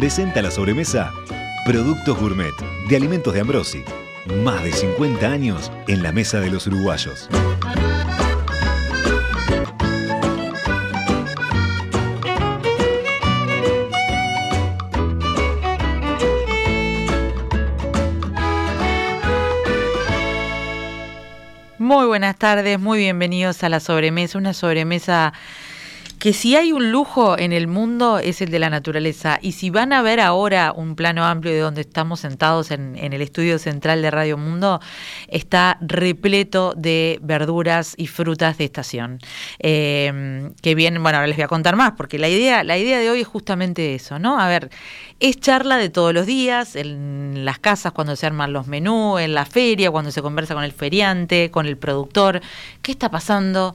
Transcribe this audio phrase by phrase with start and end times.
[0.00, 1.12] Presenta la sobremesa
[1.66, 2.54] Productos Gourmet
[2.88, 3.84] de Alimentos de Ambrosi.
[4.42, 7.28] Más de 50 años en la mesa de los uruguayos.
[21.76, 25.34] Muy buenas tardes, muy bienvenidos a la sobremesa, una sobremesa
[26.20, 29.38] que si hay un lujo en el mundo es el de la naturaleza.
[29.40, 33.22] Y si van a ver ahora un plano amplio de donde estamos sentados en, el
[33.22, 34.80] estudio central de Radio Mundo,
[35.28, 39.18] está repleto de verduras y frutas de estación.
[39.60, 42.98] Eh, que bien, bueno, ahora les voy a contar más, porque la idea, la idea
[42.98, 44.38] de hoy es justamente eso, ¿no?
[44.38, 44.68] A ver,
[45.20, 49.32] es charla de todos los días, en las casas cuando se arman los menús, en
[49.32, 52.42] la feria, cuando se conversa con el feriante, con el productor.
[52.82, 53.74] ¿Qué está pasando?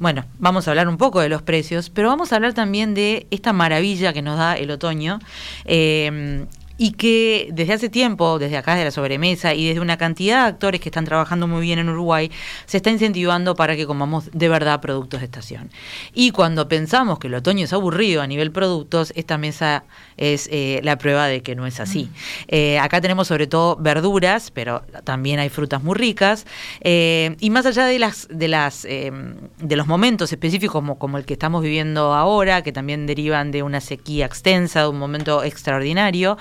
[0.00, 3.26] Bueno, vamos a hablar un poco de los precios, pero vamos a hablar también de
[3.30, 5.18] esta maravilla que nos da el otoño.
[5.66, 6.46] Eh,
[6.82, 10.48] y que desde hace tiempo, desde acá de la sobremesa y desde una cantidad de
[10.48, 12.30] actores que están trabajando muy bien en Uruguay,
[12.64, 15.70] se está incentivando para que comamos de verdad productos de estación.
[16.14, 19.84] Y cuando pensamos que el otoño es aburrido a nivel productos, esta mesa
[20.16, 22.04] es eh, la prueba de que no es así.
[22.04, 22.14] Mm.
[22.48, 26.46] Eh, acá tenemos sobre todo verduras, pero también hay frutas muy ricas.
[26.80, 31.26] Eh, y más allá de las de las de los momentos específicos como, como el
[31.26, 36.38] que estamos viviendo ahora, que también derivan de una sequía extensa, de un momento extraordinario,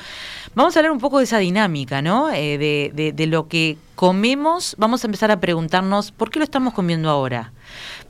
[0.56, 2.32] Vamos a hablar un poco de esa dinámica, ¿no?
[2.32, 4.76] Eh, de, lo que comemos.
[4.78, 7.52] Vamos a empezar a preguntarnos por qué lo estamos comiendo ahora.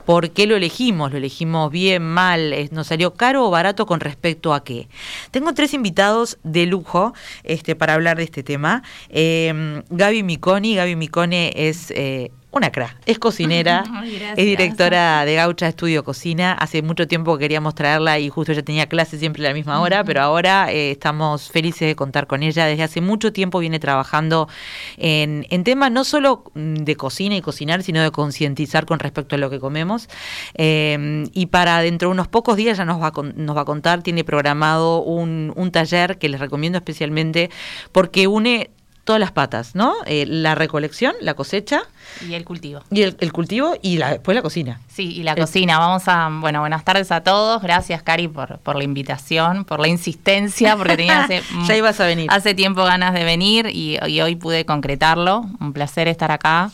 [0.06, 1.12] ¿Por qué lo elegimos?
[1.12, 2.54] ¿Lo elegimos bien, mal?
[2.72, 4.88] ¿Nos salió caro o barato con respecto a qué?
[5.30, 7.12] Tengo tres invitados de lujo
[7.44, 8.82] este, para hablar de este tema.
[9.10, 10.74] Eh, Gaby Miconi.
[10.74, 12.96] Gaby Micone es eh, una cra.
[13.06, 13.84] Es cocinera,
[14.36, 16.52] es directora de Gaucha Estudio Cocina.
[16.52, 20.02] Hace mucho tiempo queríamos traerla y justo ella tenía clases siempre a la misma hora,
[20.04, 22.66] pero ahora eh, estamos felices de contar con ella.
[22.66, 24.48] Desde hace mucho tiempo viene trabajando
[24.96, 29.50] en, temas no solo de cocina y cocinar, sino de concientizar con respecto a lo
[29.50, 30.08] que comemos.
[30.54, 33.64] Eh, y para dentro de unos pocos días ya nos va a, nos va a
[33.64, 37.50] contar, tiene programado un, un taller que les recomiendo especialmente
[37.92, 38.70] porque une
[39.04, 39.94] todas las patas, ¿no?
[40.06, 41.82] Eh, la recolección, la cosecha.
[42.26, 42.82] Y el cultivo.
[42.90, 44.80] Y el, cultivo y la, después la cocina.
[44.88, 45.78] Sí, y la cocina.
[45.78, 47.62] Vamos a, bueno, buenas tardes a todos.
[47.62, 52.06] Gracias, Cari, por, por la invitación, por la insistencia, porque tenía hace, ya ibas a
[52.06, 52.28] venir.
[52.30, 55.46] hace tiempo ganas de venir y, hoy pude concretarlo.
[55.60, 56.70] Un placer estar acá.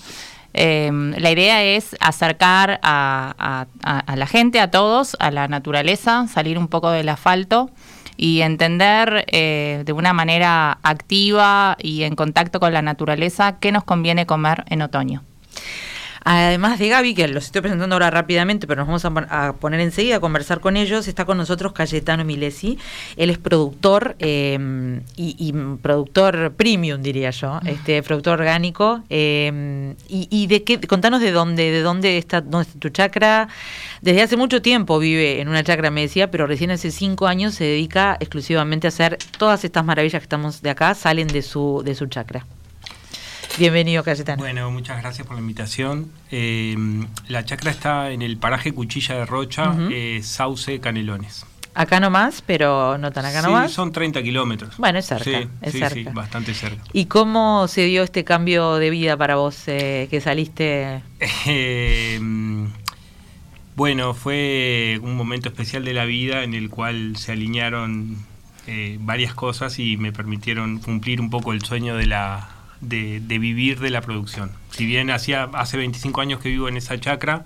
[0.53, 6.59] Eh, la idea es acercar a, a, la gente, a todos, a la naturaleza, salir
[6.59, 7.71] un poco del asfalto
[8.17, 13.85] y entender eh, de una manera activa y en contacto con la naturaleza qué nos
[13.85, 15.23] conviene comer en otoño.
[16.29, 20.17] Además de Gaby, que los estoy presentando ahora rápidamente, pero nos vamos a, poner enseguida
[20.17, 22.81] a conversar con ellos, está con nosotros Cayetano Milesi.
[23.17, 29.05] Él es productor em, y, productor premium, diría yo, este productor orgánico.
[29.09, 33.47] Em, y, de qué, contanos de dónde, de dónde está, dónde está tu chacra.
[34.01, 37.55] Desde hace mucho tiempo vive en una chacra, me decía, pero recién hace cinco años
[37.55, 41.83] se dedica exclusivamente a hacer todas estas maravillas que estamos de acá, salen de su,
[41.85, 42.45] de su chacra.
[43.59, 44.43] Bienvenido, Cayetano.
[44.43, 46.13] Bueno, muchas gracias por la invitación.
[46.31, 46.77] Eh,
[47.29, 51.47] la chacra está en el paraje Cuchilla de Rocha, eh, Sauce Canelones.
[51.73, 53.71] Acá nomás, pero no tan acá nomás.
[53.71, 54.77] Sí, son 30 kilómetros.
[54.77, 55.25] Bueno, es cerca.
[55.25, 55.95] Sí, es sí, cerca.
[55.95, 56.83] sí, bastante cerca.
[56.93, 61.01] ¿Y cómo se dio este cambio de vida para vos eh, que saliste?
[63.75, 68.19] bueno, fue un momento especial de la vida en el cual se alinearon
[68.99, 73.91] varias cosas y me permitieron cumplir un poco el sueño de la de, vivir de
[73.91, 74.51] la producción.
[74.71, 77.45] Si bien hacía hace 25 años que vivo en esa chacra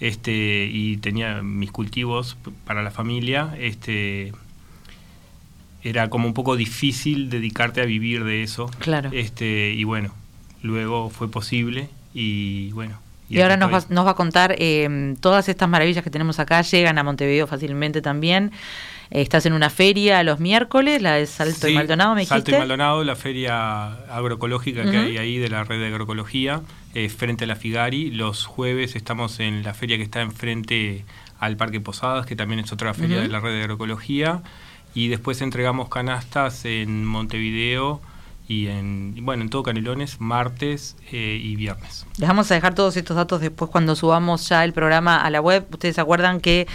[0.00, 4.32] este, y tenía mis cultivos para la familia, este,
[5.82, 8.70] era como un poco difícil dedicarte a vivir de eso.
[8.78, 9.10] Claro.
[9.12, 10.14] Este, y bueno,
[10.62, 12.98] luego fue posible y bueno.
[13.30, 16.62] Y, ahora nos va, nos va, a contar eh, todas estas maravillas que tenemos acá,
[16.62, 18.52] llegan a Montevideo fácilmente también.
[19.10, 22.36] Estás en una feria los miércoles, la de Salto y Maldonado, me dijiste.
[22.36, 26.60] Salto y Maldonado, la feria agroecológica que hay ahí de la red de agroecología,
[26.94, 28.10] eh, frente a la Figari.
[28.10, 31.06] Los jueves estamos en la feria que está enfrente
[31.38, 34.42] al Parque Posadas, que también es otra feria de la red de agroecología.
[34.94, 38.02] Y después entregamos canastas en Montevideo
[38.48, 42.06] y en, bueno, en todo Canelones, martes eh, y viernes.
[42.16, 45.42] Les vamos a dejar todos estos datos después cuando subamos ya el programa a la
[45.42, 45.66] web.
[45.70, 46.66] Ustedes se acuerdan que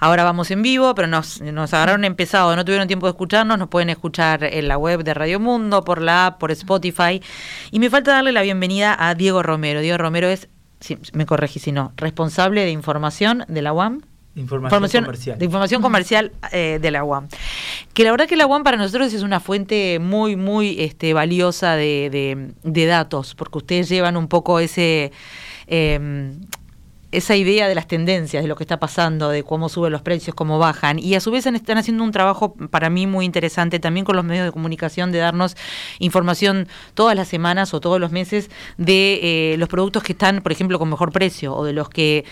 [0.00, 3.68] ahora vamos en vivo, pero nos, nos agarraron empezado, no tuvieron tiempo de escucharnos, nos
[3.68, 7.20] pueden escuchar en la web de Radio Mundo, por la app, por Spotify.
[7.70, 9.80] Y me falta darle la bienvenida a Diego Romero.
[9.80, 10.48] Diego Romero es,
[10.80, 14.00] si, me corregí si no, responsable de información de la UAM.
[14.36, 15.38] Información, comercial.
[15.38, 17.28] De información comercial eh, de la UAM.
[17.92, 21.74] Que la verdad que la UAM para nosotros es una fuente muy, muy este, valiosa
[21.74, 25.12] de, de, datos, porque ustedes llevan un poco ese...
[25.66, 26.30] Eh,
[27.12, 30.34] esa idea de las tendencias, de lo que está pasando, de cómo suben los precios,
[30.34, 30.98] cómo bajan.
[30.98, 34.24] Y a su vez están haciendo un trabajo para mí muy interesante también con los
[34.24, 35.56] medios de comunicación de darnos
[35.98, 40.52] información todas las semanas o todos los meses de eh, los productos que están, por
[40.52, 42.24] ejemplo, con mejor precio o de los que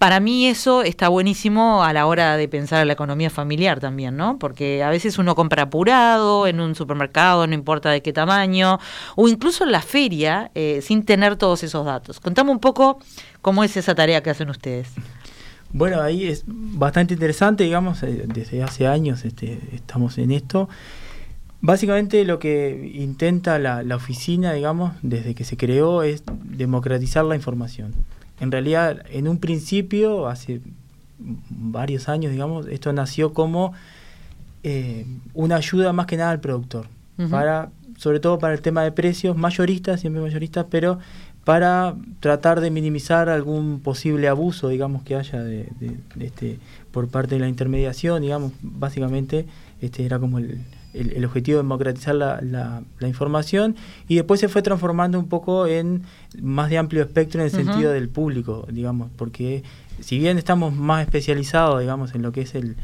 [0.00, 4.16] para mí eso está buenísimo a la hora de pensar en la economía familiar también,
[4.16, 4.38] ¿no?
[4.38, 8.78] Porque a veces uno compra apurado en un supermercado, no importa de qué tamaño,
[9.14, 12.18] o incluso en la feria, eh, sin tener todos esos datos.
[12.18, 12.98] Contame un poco
[13.42, 14.88] cómo es esa tarea que hacen ustedes.
[15.70, 20.70] Bueno, ahí es bastante interesante, digamos, eh, desde hace años este, estamos en esto.
[21.60, 27.92] Básicamente lo que intenta la oficina, digamos, desde que se creó es democratizar la información
[28.40, 30.60] en realidad, en un principio, hace
[31.18, 33.74] varios años, digamos, esto nació como
[34.62, 36.86] eh, una ayuda más que nada al productor,
[37.30, 40.98] para, sobre todo para el tema de precios, mayoristas, siempre mayoristas, pero
[41.44, 45.68] para tratar de minimizar algún posible abuso, digamos, que haya de,
[46.18, 46.58] este,
[46.92, 49.46] por parte de la intermediación, digamos, básicamente
[49.82, 50.60] este era como el,
[50.94, 53.76] el, objetivo de democratizar la, la, información
[54.08, 56.02] y después se fue transformando un poco en
[56.40, 59.62] más de amplio espectro en el sentido del público, digamos, porque
[60.00, 62.76] si bien estamos más especializados, digamos, en lo que es el,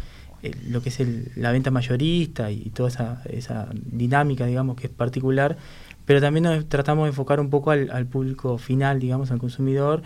[0.68, 4.92] lo que es el, la venta mayorista y toda esa, esa dinámica, digamos, que es
[4.92, 5.56] particular,
[6.04, 10.02] pero también nos tratamos de enfocar un poco al, al público final, digamos, al consumidor,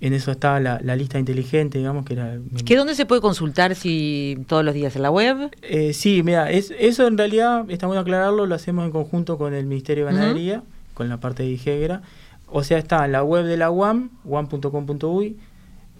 [0.00, 2.38] en eso estaba la, lista inteligente, digamos, que era...
[2.64, 5.50] ¿Qué dónde se puede consultar si todos los días en la web?
[5.62, 9.54] Eh, sí, mira, es, eso en realidad, está bueno aclararlo, lo hacemos en conjunto con
[9.54, 10.62] el Ministerio de Ganadería,
[10.94, 12.02] con la parte de IGEGRA.
[12.46, 15.36] O sea, está en la web de la UAM, uam.com.uy,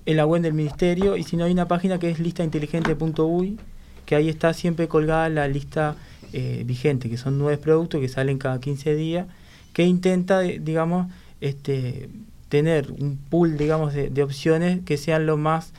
[0.06, 3.58] en la web del Ministerio, y si no hay una página que es listainteligente.uy,
[4.06, 5.96] que ahí está siempre colgada la lista
[6.32, 9.26] eh, vigente, que son nueve productos que salen cada 15 días,
[9.72, 11.08] que intenta, digamos,
[11.40, 12.08] este
[12.48, 15.72] tener un pool, digamos, de, opciones que sean lo más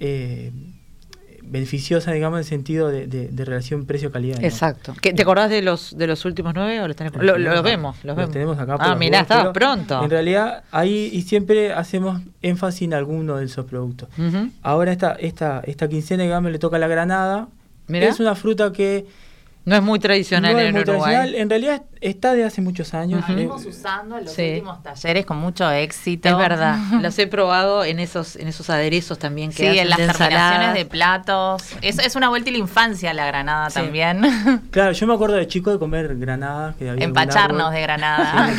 [0.00, 0.52] eh,
[1.42, 4.42] beneficiosas, digamos, en el sentido de, relación precio-calidad.
[4.42, 4.94] Exacto.
[5.00, 7.96] ¿Te acordás de los de los últimos nueve o los, tenés, lo, vemos?
[8.02, 8.32] Los, vemos.
[8.32, 8.76] tenemos acá.
[8.78, 10.02] Ah, mirá, estaba pronto.
[10.02, 14.08] En realidad, ahí y siempre hacemos énfasis en alguno de esos productos.
[14.62, 17.48] Ahora esta, esta, esta quincena, digamos, le toca la granada.
[17.88, 19.06] Es una fruta que
[19.64, 21.34] no es muy tradicional en Uruguay.
[21.36, 23.26] En realidad está de hace muchos años.
[23.26, 26.28] Venimos usando en los últimos talleres con mucho éxito.
[26.28, 26.78] Es verdad.
[27.00, 30.84] los he probado en esos en esos aderezos también que Sí, en las terminaciones de
[30.84, 31.62] platos.
[31.80, 34.22] Es, es una vuelta a la infancia la granada también.
[34.70, 36.76] Claro, yo me acuerdo de chico de comer granadas.
[36.76, 38.52] Que había Empacharnos de granada.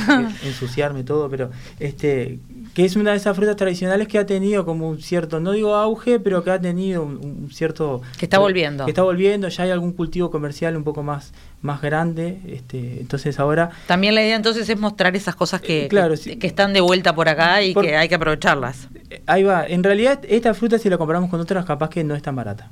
[0.43, 2.39] ensuciarme todo, pero este
[2.75, 5.75] que es una de esas frutas tradicionales que ha tenido como un cierto, no digo
[5.75, 8.01] auge, pero que ha tenido un, cierto...
[8.17, 8.83] Que está volviendo.
[8.83, 13.39] Que está volviendo, ya hay algún cultivo comercial un poco más, más grande, este, entonces
[13.39, 13.71] ahora...
[13.87, 17.27] También la idea entonces es mostrar esas cosas que, eh, que, están de vuelta por
[17.29, 18.87] acá y que hay que aprovecharlas.
[19.09, 22.15] Eh, ahí va, en realidad esta fruta si la comparamos con otras capaz que no
[22.15, 22.69] es tan barata,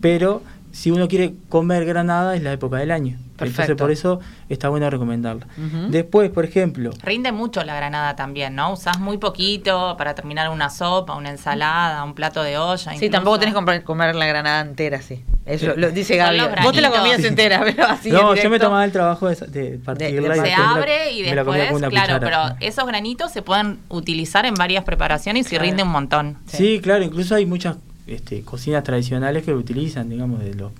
[0.00, 0.42] pero
[0.72, 3.18] si uno quiere comer granada es la época del año.
[3.44, 5.46] Entonces por eso está bueno recomendarla.
[5.88, 6.90] Después, por ejemplo...
[7.02, 8.72] Rinde mucho la granada también, ¿no?
[8.72, 12.92] Usás muy poquito para terminar una sopa, una ensalada, un plato de olla.
[12.94, 15.24] Sí, tampoco tenés que comer la granada entera, sí.
[15.46, 16.40] Eso lo dice Gaby.
[16.62, 18.10] Vos te la comías entera, pero así.
[18.10, 20.34] No, yo me tomaba el trabajo de, partirla.
[20.34, 25.58] se abre y después, claro, pero esos granitos se pueden utilizar en varias preparaciones y
[25.58, 26.38] rinde un montón.
[26.46, 26.80] Sí.
[26.82, 27.76] claro, incluso hay muchas
[28.06, 30.72] este, cocinas tradicionales que lo utilizan, digamos, de los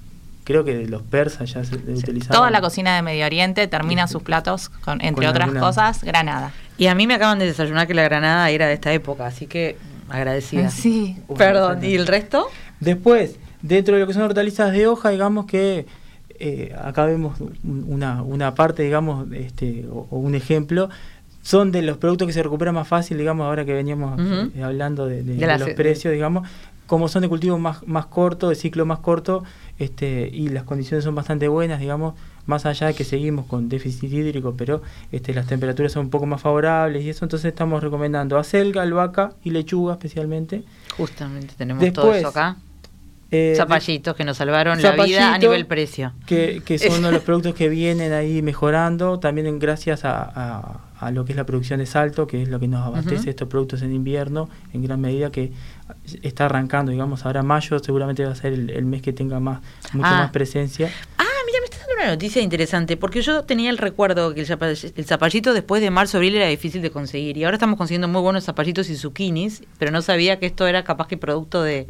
[0.42, 2.36] creo que de los persas ya se utilizaban.
[2.36, 6.52] Toda la cocina de Medio Oriente termina sus platos con, entre otras cosas, granada.
[6.78, 9.46] Y a mí me acaban de desayunar que la granada era de esta época, así
[9.46, 9.76] que
[10.08, 10.70] agradecida.
[10.70, 11.16] Sí.
[11.36, 12.46] Perdón, ¿y el resto?
[12.78, 15.86] Después, dentro de lo que son hortalizas de hoja, digamos que
[16.38, 20.88] eh, acá vemos una, una parte, digamos, este, o, un ejemplo
[21.42, 24.20] son de los productos que se recuperan más fácil, digamos, ahora que veníamos
[24.54, 26.48] eh, hablando de, los precios, digamos,
[26.86, 29.44] como son de cultivo más, más corto, de ciclo más corto,
[29.78, 32.14] este, y las condiciones son bastante buenas, digamos,
[32.46, 34.82] más allá de que seguimos con déficit hídrico, pero
[35.12, 39.32] este, las temperaturas son un poco más favorables y eso, entonces estamos recomendando acelga, albahaca
[39.44, 40.64] y lechuga especialmente.
[40.96, 42.56] Justamente tenemos todo eso acá.
[43.32, 46.12] Eh, zapallitos que nos salvaron la vida a nivel precio.
[46.26, 51.10] Que, que son uno de los productos que vienen ahí mejorando, también gracias a, a,
[51.10, 53.82] lo que es la producción de salto, que es lo que nos abastece estos productos
[53.82, 55.50] en invierno, en gran medida que
[56.22, 59.60] está arrancando, digamos, ahora mayo seguramente va a ser el, mes que tenga más
[59.92, 60.22] mucha Ah.
[60.22, 60.88] más presencia.
[61.18, 64.46] Ah, mira, me está dando una noticia interesante, porque yo tenía el recuerdo que el,
[64.46, 68.06] zapall- el zapallito después de marzo abril era difícil de conseguir, y ahora estamos consiguiendo
[68.06, 71.88] muy buenos zapallitos y zucchinis, pero no sabía que esto era capaz que producto de,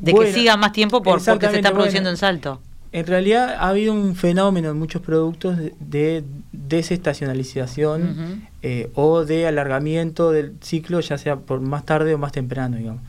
[0.00, 2.10] de que siga más tiempo por, porque se está produciendo bueno.
[2.10, 2.60] en salto.
[2.92, 6.22] En realidad ha habido un fenómeno en muchos productos de, de
[6.52, 12.76] desestacionalización eh, o de alargamiento del ciclo, ya sea por más tarde o más temprano,
[12.76, 13.02] digamos.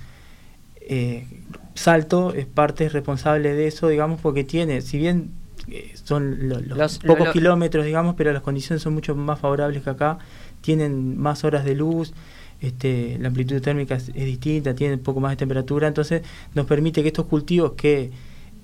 [0.81, 1.25] Eh,
[1.73, 5.29] Salto es parte responsable de eso, digamos, porque tiene, si bien
[5.67, 9.39] eh, son lo- los, Los- pocos lo- kilómetros, digamos, pero las condiciones son mucho más
[9.39, 10.19] favorables que acá,
[10.61, 12.13] tienen más horas de luz,
[12.61, 16.21] este, la amplitud térmica es, distinta, tienen un poco más de temperatura, entonces
[16.53, 18.11] nos permite que estos cultivos que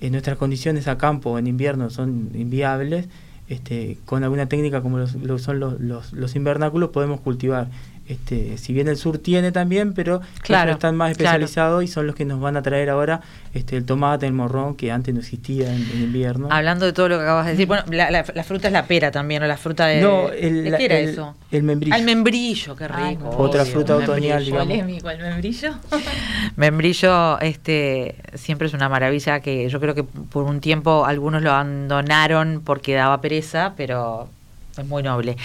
[0.00, 3.08] en nuestras condiciones a campo en invierno son inviables,
[3.48, 7.68] este, con alguna técnica como los, lo son los, los invernáculos podemos cultivar.
[8.12, 11.44] Este, si bien el sur tiene también, pero Claro, están más claro.
[11.44, 13.20] especializados y son los que nos van a traer ahora
[13.54, 16.48] este, el tomate, el morrón, que antes no existía en, en invierno.
[16.50, 18.86] Hablando de todo lo que acabas de decir, bueno, la, la- la fruta es la
[18.86, 20.00] pera también, o la fruta de...
[20.00, 21.34] no, el, ¿de la- qué era el- eso?
[21.50, 21.94] el membrillo.
[21.94, 23.30] Ah, el membrillo, qué Ay, rico.
[23.38, 24.66] Otra obvio, fruta otoñal, digamos.
[24.68, 25.72] Polémico el membrillo.
[26.56, 31.50] Membrillo, este, siempre es una maravilla que yo creo que por un tiempo algunos lo
[31.50, 34.28] abandonaron porque daba pereza, pero
[34.76, 35.36] es muy noble.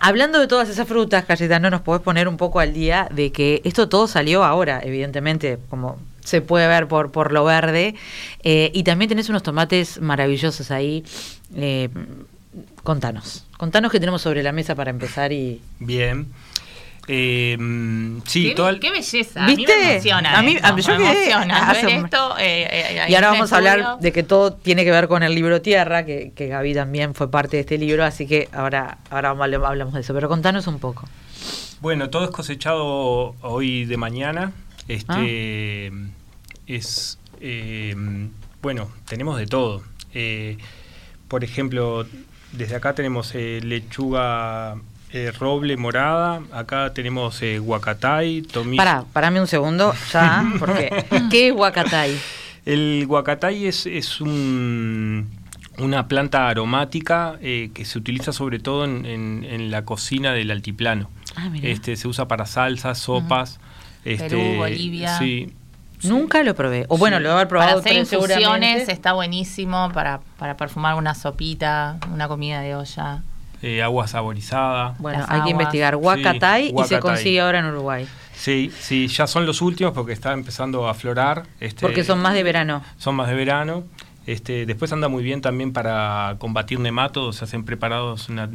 [0.00, 3.60] Hablando de todas esas frutas, Cayetano, nos podés poner un poco al día de que
[3.64, 7.94] esto todo salió ahora, evidentemente, como se puede ver por, por lo verde,
[8.42, 11.04] eh, y también tenés unos tomates maravillosos ahí.
[11.56, 11.88] Eh,
[12.82, 15.60] contanos, contanos qué tenemos sobre la mesa para empezar y...
[15.78, 16.26] Bien.
[17.10, 19.46] Eh, mm, sí, qué, todo el- qué belleza.
[19.46, 19.72] ¿Viste?
[19.72, 20.38] A mí me emociona.
[20.38, 22.38] A mí- esto, a mí- yo me quedé- emociona hace ver esto.
[22.38, 25.34] eh, eh, Y ahora vamos a hablar de que todo tiene que ver con el
[25.34, 29.32] libro Tierra, que, que Gaby también fue parte de este libro, así que ahora, ahora
[29.32, 30.12] vamos a- hablamos de eso.
[30.12, 31.08] Pero contanos un poco.
[31.80, 34.52] Bueno, todo es cosechado hoy de mañana.
[34.86, 36.08] Este Ah.
[36.66, 37.94] es eh,
[38.60, 39.82] bueno, tenemos de todo.
[40.12, 40.58] Eh,
[41.28, 42.04] por ejemplo,
[42.52, 44.76] desde acá tenemos eh, lechuga
[45.12, 48.76] eh, roble morada, acá tenemos eh, guacatay, tomillo.
[48.78, 52.18] Pará, parame un segundo ya, porque ¿qué es Huacatay?
[52.66, 55.28] El guacatay es, es un-
[55.78, 60.50] una planta aromática eh, que se utiliza sobre todo en, en- en la cocina del
[60.50, 61.08] altiplano.
[61.36, 61.50] Ah.
[61.62, 63.60] Este, se usa para salsas, sopas.
[64.04, 65.16] este, Perú, Bolivia.
[65.18, 65.52] Sí.
[66.02, 66.84] Nunca lo probé.
[66.88, 67.22] O bueno, Sí.
[67.22, 68.92] lo voy a haber Para probado hacer infusiones seguramente.
[68.92, 73.22] está buenísimo para, para perfumar una sopita, una comida de olla.
[73.62, 74.94] Eh, agua saborizada.
[74.98, 78.08] Bueno, Las hay que investigar Huacatay y se consigue ahora en Uruguay.
[78.34, 81.42] Sí, sí, ya son los últimos porque está empezando a aflorar.
[81.58, 82.84] Este, Porque son más de verano.
[82.96, 83.82] Son más de verano.
[84.28, 88.46] Este, después anda muy bien también para combatir nematodos, se hacen preparados na-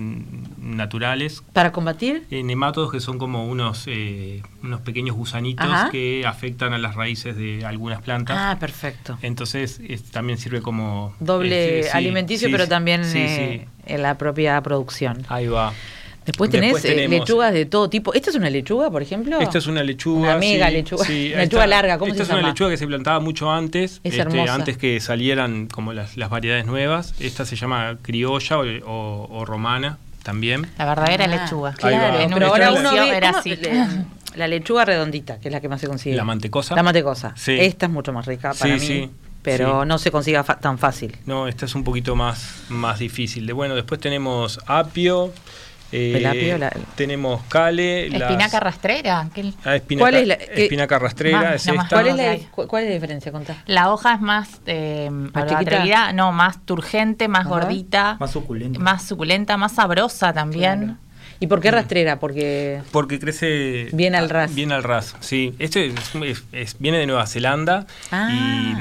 [0.59, 1.41] naturales.
[1.51, 2.27] ¿Para combatir?
[2.29, 5.89] Eh, nematodos que son como unos, eh, unos pequeños gusanitos Ajá.
[5.89, 8.37] que afectan a las raíces de algunas plantas.
[8.39, 9.17] Ah, perfecto.
[9.23, 11.15] Entonces es- también sirve como...
[11.19, 13.67] Doble eh, sí, alimenticio, sí, pero también eh, sí.
[13.91, 15.25] en la propia producción.
[15.27, 15.73] Ahí va.
[16.25, 18.13] Después tenés Después eh, tenemos- lechugas de todo tipo.
[18.13, 19.39] ¿Esta es una lechuga, por ejemplo?
[19.39, 20.19] Esta es una lechuga.
[20.31, 21.05] Una mega sí, lechuga.
[21.05, 22.39] sí, Una esta- lechuga larga, ¿cómo esta se es llama?
[22.39, 24.53] una lechuga que se plantaba mucho antes, Es este, hermosa.
[24.53, 27.13] antes que salieran como las, las variedades nuevas.
[27.19, 30.67] Esta se llama criolla o, o- o romana también.
[30.77, 31.73] La verdadera Ah, lechuga.
[31.73, 33.57] Claro, En pero un ahora uno ve era así.
[34.35, 36.15] La lechuga redondita, que es la que más se consigue.
[36.15, 36.73] La mantecosa.
[36.75, 37.33] La mantecosa.
[37.35, 37.55] Sí.
[37.59, 39.09] Esta es mucho más rica para Sí, mí, sí,
[39.43, 39.87] pero sí.
[39.87, 41.15] no se consiga fa- tan fácil.
[41.27, 43.45] No, esta es un poquito más, más difícil.
[43.45, 45.31] De bueno, después tenemos apio.
[45.93, 48.09] Eh, la- tenemos cale.
[48.09, 49.29] las- Espinaca rastrera.
[49.33, 51.95] que ah, espinaca, ¿Cuál es la- qué- espinaca rastrera, Más, es más esta.
[51.95, 53.31] ¿Cuál es, la, cu- ¿Cuál es la diferencia?
[53.31, 53.57] Contá.
[53.65, 57.49] La hoja es más, eh, ¿Más atrevida, no, más turgente, más Ajá.
[57.49, 58.79] gordita, Más suculento.
[58.79, 60.79] más suculenta, más sabrosa también.
[60.79, 60.97] Claro.
[61.39, 62.19] ¿Y por qué rastrera?
[62.19, 64.55] Porque Porque crece Bien al ras.
[64.55, 65.53] Bien al ras, sí.
[65.59, 68.29] Este es- es- es- viene de Nueva Zelanda Ah.
[68.31, 68.75] y,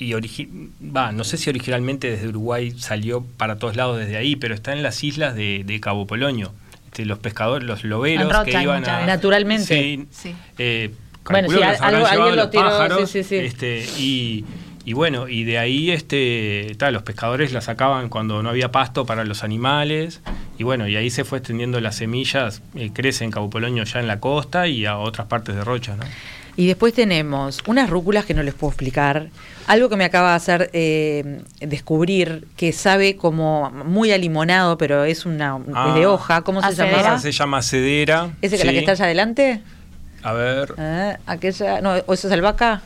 [0.00, 4.34] y origi- va, no sé si originalmente desde Uruguay salió para todos lados desde ahí,
[4.34, 6.52] pero está en las islas de, de Cabo Polonio.
[6.86, 9.06] Este, los pescadores, los loberos Rocha que iban a...
[9.06, 9.64] Naturalmente.
[9.66, 10.06] Sí.
[10.10, 10.34] Sí.
[10.58, 10.90] eh,
[11.30, 13.36] Bueno, sí, que los algo- alguien lo tiró, pájaros, sí, sí, sí.
[13.36, 14.44] Este, y,
[14.84, 19.06] y bueno, y de ahí este, ta, los pescadores la sacaban cuando no había pasto
[19.06, 20.20] para los animales.
[20.58, 24.00] Y bueno, y ahí se fue extendiendo las semillas, eh, crece en Cabo Polonio ya
[24.00, 26.04] en la costa y a otras partes de Rocha, ¿no?
[26.60, 29.28] Y después tenemos unas rúculas que no les puedo explicar.
[29.66, 35.04] Algo que me acaba de hacer eh, descubrir que sabe como muy a limonado, pero
[35.04, 36.10] es una es de Ah.
[36.10, 36.42] hoja.
[36.42, 36.90] ¿Cómo se llama?
[37.00, 38.28] Esa se llama cedera.
[38.42, 39.62] ¿Esa que la que está allá adelante?
[40.22, 40.74] A ver.
[40.76, 42.82] Ah, aquella, no, ¿o eso es albahaca?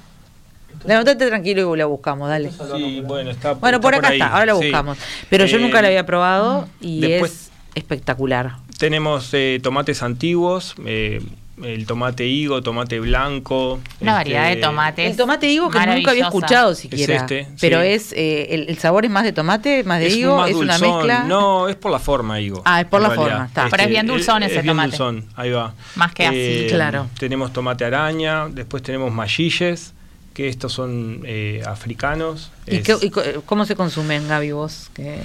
[0.86, 2.52] Levantate tranquilo y la buscamos, dale.
[2.52, 4.66] Sí, bueno, está Bueno, está por acá ahí, está, ahora la sí.
[4.66, 4.98] buscamos.
[5.28, 8.52] Pero yo Eh, nunca la había probado y después- es espectacular.
[8.78, 11.20] Tenemos eh, tomates antiguos, eh,
[11.62, 13.80] el tomate higo, tomate blanco.
[14.00, 15.10] Una variedad de este, tomates.
[15.10, 17.14] El tomate higo que nunca había escuchado siquiera.
[17.16, 17.88] este, pero sí.
[17.88, 20.56] es eh, el, el sabor es más de tomate, más de es higo, más es
[20.56, 21.24] una mezcla.
[21.24, 22.62] No, es por la forma, higo.
[22.64, 23.30] Ah, es por la realidad.
[23.30, 23.68] forma, está.
[23.70, 24.88] Pero es bien dulzón es- ese es bien tomate.
[24.90, 25.74] dulzón, ahí va.
[25.76, 26.66] Eh, Más que así.
[26.70, 27.06] Claro.
[27.18, 29.94] Tenemos tomate araña, después tenemos mallilles,
[30.34, 32.50] que estos son eh, africanos.
[32.66, 34.90] ¿Y, Es- qué- y co- cómo se consumen, Gaby, vos?
[34.92, 35.20] ¿Qué-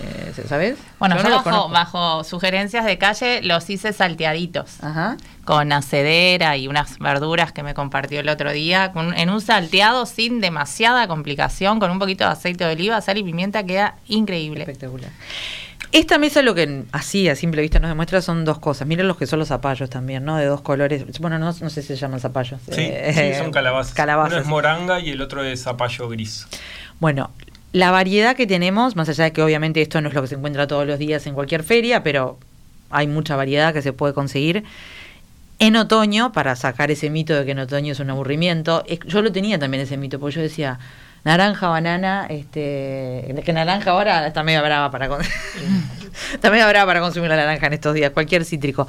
[0.47, 0.77] ¿Sabés?
[0.99, 4.81] Bueno, Yo yo, no los bajo, bajo sugerencias de calle los hice salteaditos.
[4.83, 5.17] Ajá.
[5.45, 8.91] Con acedera y unas verduras que me compartió el otro día.
[8.93, 13.17] con- en un salteado sin demasiada complicación, con un poquito de aceite de oliva, sal
[13.17, 14.61] y pimienta, queda increíble.
[14.61, 15.09] Espectacular.
[15.91, 18.88] Esta mesa lo que así a simple vista nos demuestra son dos cosas.
[18.88, 20.38] Miren los que son los zapallos también, ¿no?
[20.38, 21.03] De dos colores.
[21.19, 22.62] Bueno, no, no sé si se llaman zapallos.
[22.69, 23.96] Sí, Eh, sí, son calabazas.
[23.96, 24.34] calabazas.
[24.34, 26.46] Uno es moranga y el otro es zapallo gris.
[27.00, 27.31] Bueno,
[27.74, 30.36] la variedad que tenemos, más allá de que obviamente esto no es lo que se
[30.36, 32.38] encuentra todos los días en cualquier feria, pero
[32.91, 34.63] hay mucha variedad que se puede conseguir.
[35.58, 39.31] En otoño, para sacar ese mito de que en otoño es un aburrimiento, yo lo
[39.31, 40.79] tenía también ese mito, porque yo decía,
[41.23, 45.07] naranja, banana, este, que naranja ahora está medio brava para
[46.33, 48.88] está medio brava para consumir la naranja en estos días, cualquier cítrico.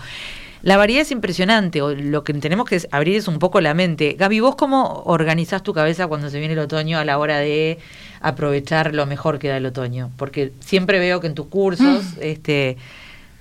[0.63, 4.15] La variedad es impresionante, o lo que tenemos que abrir es un poco la mente.
[4.19, 7.79] Gaby, ¿vos cómo organizás tu cabeza cuando se viene el otoño a la hora de
[8.21, 10.11] aprovechar lo mejor que da el otoño?
[10.19, 12.77] Porque siempre veo que en tus cursos, este,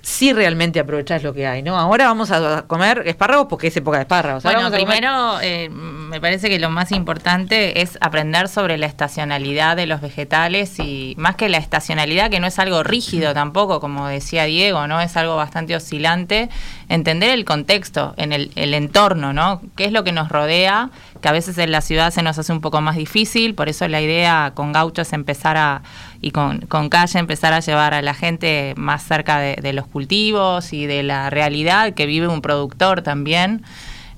[0.02, 1.78] sí realmente aprovechás lo que hay, ¿no?
[1.78, 4.44] Ahora vamos a comer espárragos porque es época de espárragos.
[4.44, 9.76] Ahora Bueno, primero eh, me parece que lo más importante es aprender sobre la estacionalidad
[9.76, 14.08] de los vegetales y más que la estacionalidad, que no es algo rígido tampoco, como
[14.08, 15.00] decía Diego, ¿no?
[15.00, 16.48] Es algo bastante oscilante,
[16.90, 19.62] entender el contexto, en el, el entorno, ¿no?
[19.76, 20.90] ¿Qué es lo que nos rodea?
[21.22, 23.86] Que a veces en la ciudad se nos hace un poco más difícil, por eso
[23.86, 25.82] la idea con Gaucho es empezar a,
[26.20, 29.86] y con, con Calle empezar a llevar a la gente más cerca de, de los
[29.86, 33.62] cultivos y de la realidad que vive un productor también.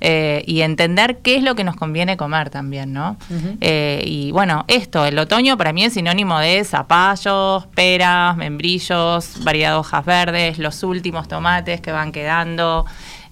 [0.05, 3.17] Eh, y entender qué es lo que nos conviene comer también, ¿no?
[3.61, 9.71] Eh, y bueno, esto, el otoño para mí es sinónimo de zapallos, peras, membrillos, variedad
[9.71, 12.85] de hojas verdes, los últimos tomates que van quedando,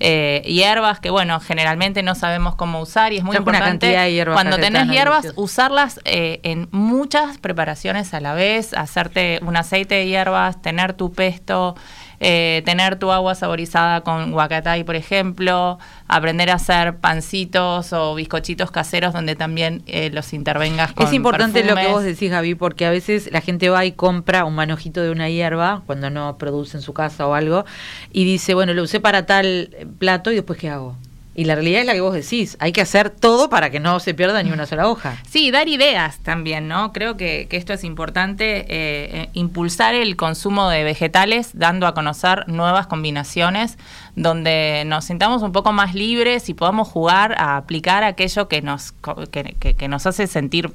[0.03, 4.89] eh, hierbas que bueno, generalmente no sabemos cómo usar y es muy importante cuando tenés
[4.89, 10.95] hierbas usarlas eh, en muchas preparaciones a la vez, hacerte un aceite de hierbas, tener
[10.95, 11.75] tu pesto,
[12.21, 18.71] eh, tener tu agua saborizada con guacatay, por ejemplo, aprender a hacer pancitos o bizcochitos
[18.71, 22.85] caseros donde también eh, los intervengas con Es importante lo que vos decís, Gaby, porque
[22.85, 26.77] a veces la gente va y compra un manojito de una hierba cuando no produce
[26.77, 27.65] en su casa o algo
[28.13, 30.97] y dice, bueno, lo usé para tal plato y después ¿qué hago?
[31.33, 34.01] Y la realidad es la que vos decís, hay que hacer todo para que no
[34.01, 35.17] se pierda ni una sola hoja.
[35.29, 36.93] Sí, dar ideas también, ¿no?
[36.93, 41.95] Creo que, que esto es importante, eh, eh, impulsar el consumo de vegetales, dando a
[41.95, 43.79] conocer nuevas combinaciones,
[44.17, 48.93] donde nos sintamos un poco más libres y podamos jugar a aplicar aquello que nos,
[49.31, 50.73] que, que- que nos hace sentir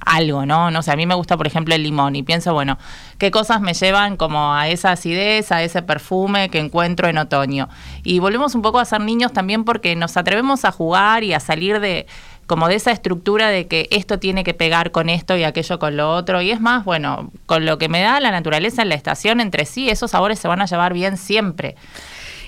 [0.00, 0.70] algo, ¿no?
[0.70, 2.78] No sé, a mí me gusta, por ejemplo, el limón y pienso, bueno,
[3.18, 7.68] ¿qué cosas me llevan como a esa acidez, a ese perfume que encuentro en otoño?
[8.02, 11.40] Y volvemos un poco a ser niños también porque nos atrevemos a jugar y a
[11.40, 12.06] salir de
[12.46, 15.96] como de esa estructura de que esto tiene que pegar con esto y aquello con
[15.96, 16.40] lo otro.
[16.40, 19.64] Y es más, bueno, con lo que me da la naturaleza en la estación entre
[19.64, 21.74] sí, esos sabores se van a llevar bien siempre.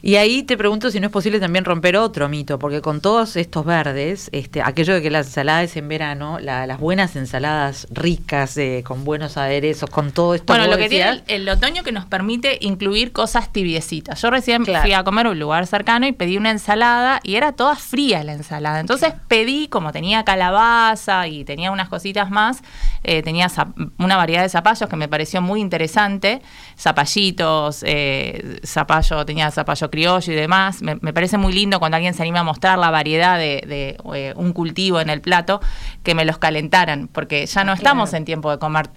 [0.02, 3.36] Y ahí te pregunto si no es posible también romper otro mito, porque con todos
[3.36, 7.86] estos verdes, este, aquello de que la ensalada es en verano, la- las buenas ensaladas
[7.90, 10.52] ricas, eh, con buenos aderezos, con todo esto.
[10.52, 14.20] Bueno, lo que decías, tiene el, el otoño que nos permite incluir cosas tibiecitas.
[14.22, 14.82] Yo recién Claro.
[14.82, 18.22] fui a comer a un lugar cercano y pedí una ensalada y era toda fría
[18.24, 18.80] la ensalada.
[18.80, 22.62] Entonces pedí, como tenía calabaza y tenía unas cositas más,
[23.04, 23.50] eh, tenía
[23.98, 26.40] una variedad de zapallos que me pareció muy interesante.
[26.78, 30.82] Zapallitos, eh, zapallo, tenía zapallo criollo y demás.
[30.82, 33.96] Me, me parece muy lindo cuando alguien se anima a mostrar la variedad de, de,
[34.14, 35.60] eh, un cultivo en el plato,
[36.02, 38.88] que me los calentaran, porque ya no estamos en tiempo de comer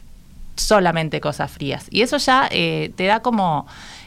[0.55, 1.87] solamente cosas frías.
[1.89, 3.65] Y eso ya eh, te da como,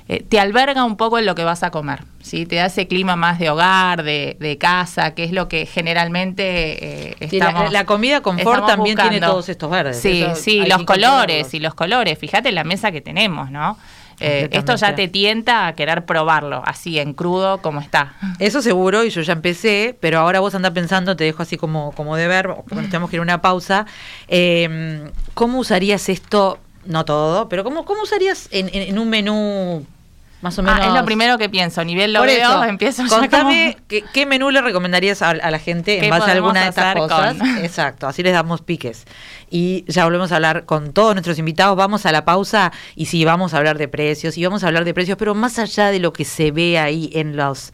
[0.08, 2.46] eh, te alberga un poco en lo que vas a comer, ¿sí?
[2.46, 7.14] Te da ese clima más de hogar, de, de casa, que es lo que generalmente
[7.22, 10.34] eh, Sí, la- estamos la comida confort estamos también tiene todos estos verdes, Sí, eso
[10.36, 12.18] sí, los colores y los colores.
[12.18, 13.76] Fíjate la mesa que tenemos, ¿no?
[14.20, 18.14] Eh, esto ya te tienta a querer probarlo, así en crudo como está.
[18.38, 21.92] Eso seguro, y yo ya empecé, pero ahora vos andás pensando, te dejo así como,
[21.92, 23.86] como de ver, porque tenemos que ir a una pausa.
[24.28, 26.58] Eh, ¿Cómo usarías esto?
[26.84, 29.86] No todo, pero ¿cómo, cómo usarías en, en un menú
[30.44, 30.78] más o menos.
[30.80, 31.80] Ah, es lo primero que pienso.
[31.80, 36.10] A nivel lo veo, empiezo Contame qué, qué, menú le recomendarías a, la gente en
[36.10, 37.36] base a alguna de estas cosas.
[37.62, 39.06] Exacto, así les damos piques.
[39.50, 41.76] Y ya volvemos a hablar con todos nuestros invitados.
[41.76, 44.36] Vamos a la pausa y sí, vamos a hablar de precios.
[44.36, 47.10] Y vamos a hablar de precios, pero más allá de lo que se ve ahí
[47.14, 47.72] en los,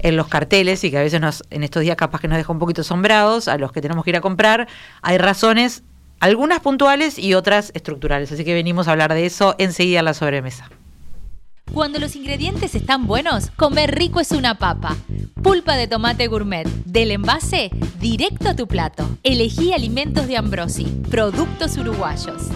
[0.00, 2.52] en los carteles y que a veces nos, en estos días capaz que nos deja
[2.52, 4.66] un poquito asombrados a los que tenemos que ir a comprar,
[5.02, 5.84] hay razones
[6.20, 8.32] algunas puntuales y otras estructurales.
[8.32, 10.68] Así que venimos a hablar de eso enseguida a la sobremesa.
[11.72, 14.96] Cuando los ingredientes están buenos, comer rico es una papa.
[15.42, 19.08] Pulpa de tomate gourmet, del envase directo a tu plato.
[19.22, 22.48] Elegí alimentos de Ambrosi, productos uruguayos.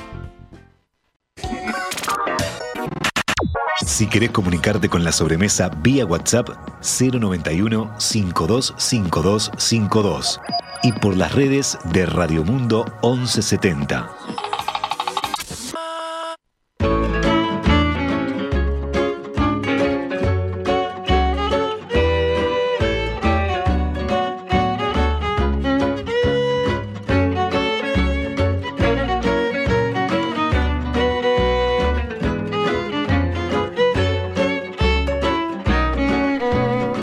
[3.87, 6.49] Si querés comunicarte con la sobremesa vía WhatsApp
[6.81, 10.41] 091 525252
[10.83, 14.09] y por las redes de Radio Mundo 1170.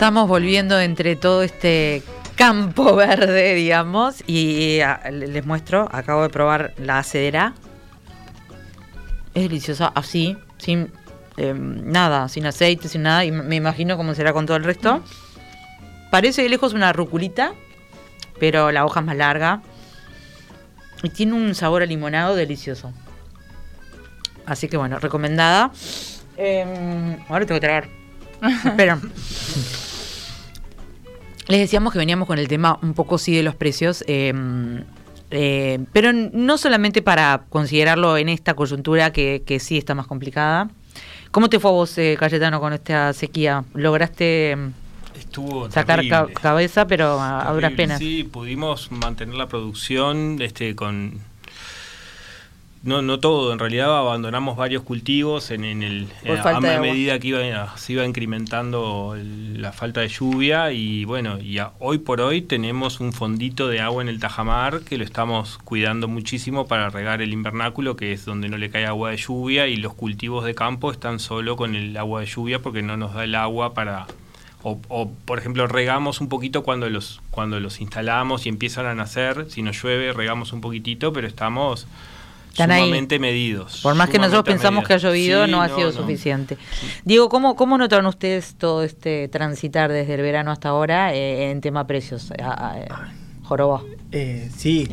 [0.00, 2.02] Estamos volviendo entre todo este
[2.34, 7.52] campo verde, digamos, y ah, les muestro, acabo de probar la acedera.
[9.34, 10.90] Es deliciosa, así, sin
[11.36, 15.04] em, nada, sin aceite, sin nada, y me imagino cómo será con todo el resto.
[16.10, 17.52] Parece de lejos una ruculita,
[18.38, 19.60] pero la hoja es más larga.
[21.02, 22.90] Y tiene un sabor a limonado delicioso.
[24.46, 25.72] Así que bueno, recomendada.
[26.38, 27.88] Em, ahora tengo que tragar.
[28.64, 28.98] Espera.
[31.50, 34.84] Les decíamos que veníamos con el tema un poco sí de los precios, em,
[35.32, 40.70] eh, pero no solamente para considerarlo en esta coyuntura que, sí está más complicada.
[41.32, 43.64] ¿Cómo te fue a vos, eh, Cayetano, con esta sequía?
[43.74, 44.72] ¿Lograste em,
[45.70, 46.04] sacar
[46.40, 47.98] cabeza, pero a, duras penas?
[47.98, 51.18] Sí, pudimos mantener la producción este, con
[52.82, 57.76] no, no todo, en realidad abandonamos varios cultivos en, el, eh, a, medida que iba,
[57.76, 63.12] se iba incrementando la falta de lluvia y bueno, y hoy por hoy tenemos un
[63.12, 67.96] fondito de agua en el Tajamar que lo estamos cuidando muchísimo para regar el invernáculo,
[67.96, 71.20] que es donde no le cae agua de lluvia y los cultivos de campo están
[71.20, 74.06] solo con el agua de lluvia porque no nos da el agua para...
[74.62, 78.94] O, o por ejemplo, regamos un poquito cuando los, cuando los instalamos y empiezan a
[78.94, 81.86] nacer, si no llueve, regamos un poquitito, pero estamos
[82.52, 83.80] sumamente medidos.
[83.82, 86.56] Por más que nosotros pensamos que ha llovido, no ha sido suficiente.
[87.04, 91.60] Diego, ¿cómo, ¿cómo notaron ustedes todo este transitar desde el verano hasta ahora eh, en
[91.60, 92.32] tema precios?
[93.42, 93.82] Joroba.
[94.12, 94.88] Eh, sí,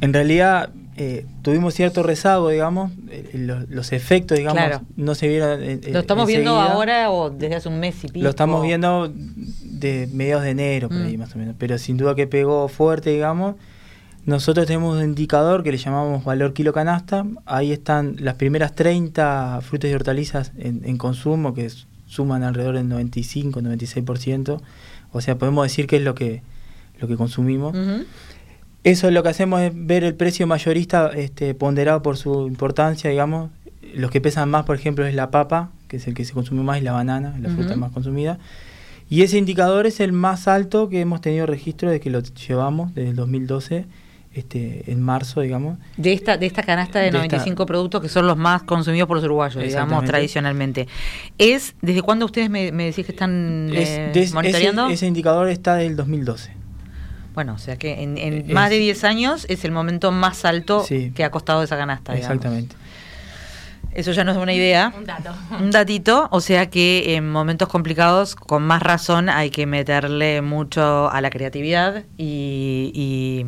[0.00, 2.92] en realidad eh, tuvimos cierto rezago, digamos,
[3.34, 5.80] los, efectos, digamos, no se vieron.
[5.90, 8.24] ¿Lo estamos viendo ahora o desde hace un mes y pico?
[8.24, 11.20] Lo estamos viendo de mediados de enero, por ahí mm.
[11.20, 13.56] más o menos, pero sin duda que pegó fuerte, digamos
[14.26, 17.24] nosotros tenemos un indicador que le llamamos valor kilo canasta.
[17.46, 21.70] Ahí están las primeras 30 frutas y hortalizas en, consumo, que
[22.06, 24.60] suman alrededor del 95-96%.
[25.12, 26.42] O sea, podemos decir que es lo que,
[26.98, 27.76] lo que consumimos.
[28.82, 33.50] Eso lo que hacemos es ver el precio mayorista este, ponderado por su importancia, digamos.
[33.94, 36.64] Los que pesan más, por ejemplo, es la papa, que es el que se consume
[36.64, 38.40] más, y la banana, la fruta más consumida.
[39.08, 42.92] Y ese indicador es el más alto que hemos tenido registro de que lo llevamos
[42.92, 43.86] desde el 2012
[44.36, 45.78] este, en marzo, digamos.
[45.96, 49.24] De esta, de esta canasta de, 95 productos que son los más consumidos por los
[49.24, 50.86] uruguayos, digamos, tradicionalmente.
[51.38, 54.88] ¿Es desde cuándo ustedes me, decís que están eh, monitoreando?
[54.88, 56.50] Ese, indicador está del 2012.
[57.34, 61.24] Bueno, o sea que en, más de 10 años es el momento más alto que
[61.24, 62.14] ha costado esa canasta.
[62.14, 62.76] Exactamente.
[63.96, 64.92] Eso ya nos da una idea.
[64.94, 65.30] Un dato.
[65.58, 71.10] Un datito, o sea que en momentos complicados, con más razón, hay que meterle mucho
[71.10, 73.42] a la creatividad y,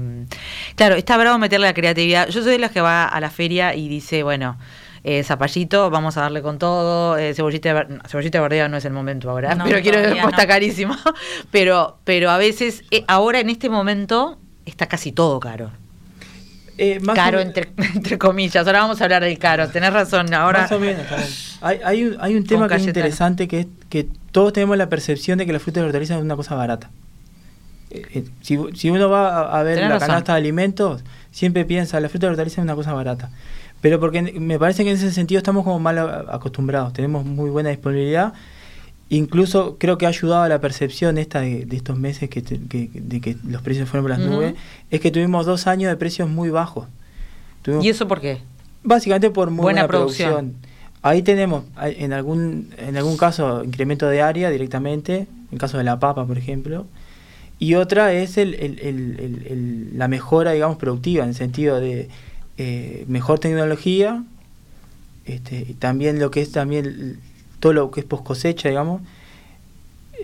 [0.75, 2.29] claro, está bravo meterle a la creatividad.
[2.31, 4.57] Yo soy de las que va a la feria y dice, bueno,
[5.05, 9.29] eh, zapallito, vamos a darle con todo, eh, cebollita, cebollita verdea no es el momento
[9.29, 10.97] ahora, pero quiero decir, está carísimo,
[11.51, 15.73] pero, pero a veces, eh, ahora en este momento, está casi todo caro.
[16.79, 18.67] Eh, caro, entre, entre, comillas.
[18.67, 19.69] Ahora vamos a hablar del caro.
[19.69, 20.33] Tenés razón.
[20.33, 20.63] Ahora...
[20.63, 21.05] Más o menos.
[21.61, 24.89] Hay, hay, un, hay un tema que es interesante que es que todos tenemos la
[24.89, 26.91] percepción de que la fruta y hortalizas es una cosa barata.
[27.91, 32.09] Eh, eh, si, si, uno va a, ver la canasta de alimentos, siempre piensa, la
[32.09, 33.31] fruta y la hortaliza es una cosa barata.
[33.81, 37.71] Pero porque me parece que en ese sentido estamos como mal acostumbrados, tenemos muy buena
[37.71, 38.33] disponibilidad.
[39.11, 43.37] Incluso creo que ha ayudado a la percepción esta de, estos meses que, de que
[43.47, 44.55] los precios fueron por las nubes,
[44.91, 46.87] es que tuvimos dos años de precios muy bajos.
[47.81, 48.39] ¿Y eso por qué?
[48.83, 50.55] Básicamente por muy buena, producción.
[51.01, 55.99] Ahí tenemos, en algún, en algún caso, incremento de área directamente, en caso de la
[56.01, 56.87] papa, por ejemplo.
[57.59, 62.09] Y otra es el, el, el, la mejora, digamos, productiva, en el sentido de
[62.57, 64.25] eh, mejor tecnología,
[65.25, 67.21] este, y también lo que es también
[67.61, 69.03] todo lo que es post cosecha, digamos.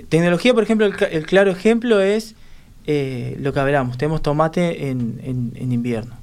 [0.09, 2.35] Tecnología, por ejemplo, el, claro ejemplo es
[2.87, 6.15] eh, lo que hablamos, tenemos tomate en, en, invierno.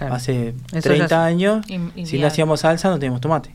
[0.00, 1.66] Hace 30 años,
[2.04, 3.54] si no hacíamos salsa, no teníamos tomate.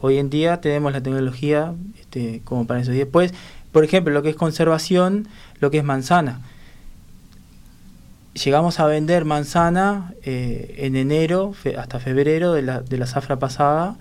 [0.00, 2.92] Hoy en día tenemos la tecnología este, como para eso.
[2.92, 3.34] Y después,
[3.72, 5.28] por ejemplo, lo que es conservación,
[5.60, 6.40] lo que es manzana.
[8.34, 13.96] Llegamos a vender manzana eh, en enero hasta febrero de la, de la zafra pasada,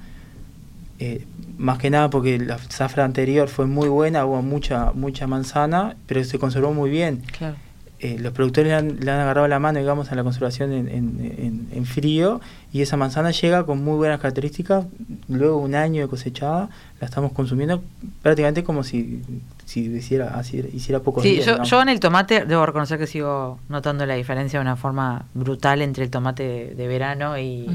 [1.00, 1.26] eh,
[1.58, 6.24] más que nada porque la zafra anterior fue muy buena, hubo mucha, mucha manzana, pero
[6.24, 7.24] se conservó muy bien.
[7.38, 7.56] Claro.
[8.04, 12.42] Eh, los productores le han, agarrado la mano, digamos, a la conservación en, frío
[12.74, 14.86] y esa manzana llega con muy buenas características.
[15.30, 16.68] Luego un año de cosechada,
[17.00, 17.82] la estamos consumiendo
[18.22, 19.22] prácticamente como si,
[19.64, 20.42] si hiciera,
[20.74, 24.64] hiciera poco sí, yo, en el tomate debo reconocer que sigo notando la diferencia de
[24.64, 27.70] una forma brutal entre el tomate de, verano y,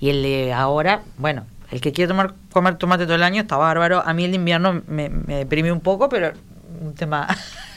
[0.00, 1.02] el de ahora.
[1.16, 4.02] Bueno, el que quiere tomar, comer tomate todo el año está bárbaro.
[4.04, 6.32] A mí el invierno me, me deprime un poco, pero
[6.80, 7.28] un tema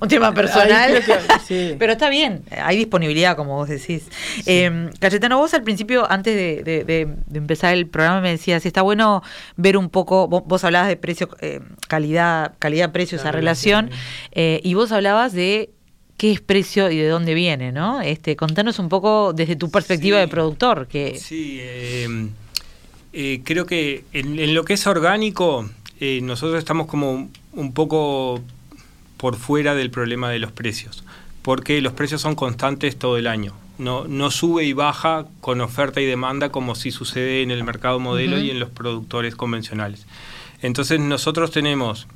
[0.00, 1.02] un tema personal.
[1.78, 4.08] Pero está bien, hay disponibilidad, como vos decís.
[4.46, 9.22] Eh, Cayetano, vos al principio, antes de, empezar el programa, me decías, está bueno
[9.56, 13.90] ver un poco, vos, hablabas de precio, eh, calidad, calidad-precio, esa relación,
[14.32, 15.70] eh, y vos hablabas de
[16.16, 18.00] qué es precio y de dónde viene, ¿no?
[18.00, 20.88] Este, contanos un poco desde tu perspectiva de productor.
[20.88, 21.18] Que...
[21.18, 21.60] Sí,
[23.44, 25.68] creo que en, en, lo que es orgánico,
[26.22, 28.42] nosotros estamos como un poco
[29.16, 31.04] por fuera del problema de los precios,
[31.42, 33.54] porque los precios son constantes todo el año.
[33.78, 37.98] No, no sube y baja con oferta y demanda como si sucede en el mercado
[37.98, 40.06] modelo y en los productores convencionales.
[40.62, 42.06] Entonces nosotros tenemos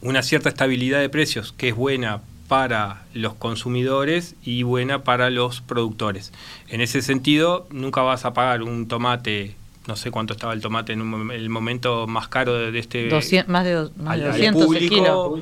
[0.00, 5.60] una cierta estabilidad de precios que es buena para los consumidores y buena para los
[5.60, 6.32] productores.
[6.68, 9.56] En ese sentido, nunca vas a pagar un tomate
[9.88, 13.08] no sé cuánto estaba el tomate en el momento más caro de, este...
[13.46, 15.38] más de, más de 200 el kilo.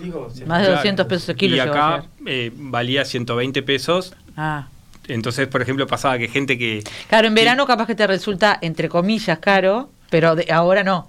[0.46, 1.56] Más de 200 pesos el kilo.
[1.56, 4.14] Y acá eh, valía 120 pesos.
[4.36, 4.68] Ah.
[5.08, 6.84] Entonces, por ejemplo, pasaba que gente que...
[7.08, 11.08] Claro, en verano capaz que te resulta, entre comillas, caro, pero de, ahora no.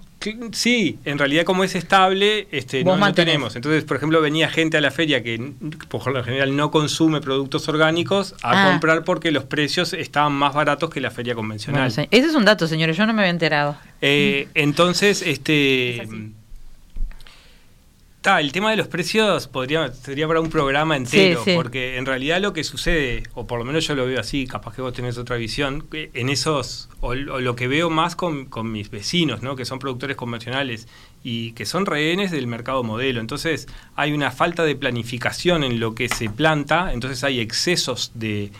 [0.52, 3.56] Sí, en realidad como es estable, este, no, tenemos.
[3.56, 5.52] Entonces, por ejemplo, venía gente a la feria que
[5.88, 8.70] por lo general no consume productos orgánicos a ah.
[8.70, 11.86] comprar porque los precios estaban más baratos que la feria convencional.
[11.88, 13.76] ese es un dato, señores, yo no me había enterado.
[14.00, 16.06] Eh, entonces, este
[18.24, 22.52] el tema de los precios podría, sería para un programa entero, porque en realidad lo
[22.52, 25.36] que sucede, o por lo menos yo lo veo así, capaz que vos tenés otra
[25.36, 29.56] visión, en esos, o, lo que veo más con, mis vecinos, ¿no?
[29.56, 30.88] que son productores convencionales
[31.22, 33.20] y que son rehenes del mercado modelo.
[33.20, 38.50] Entonces hay una falta de planificación en lo que se planta, entonces hay excesos de,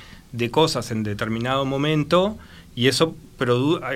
[0.51, 2.39] cosas en determinado momento
[2.75, 3.17] y eso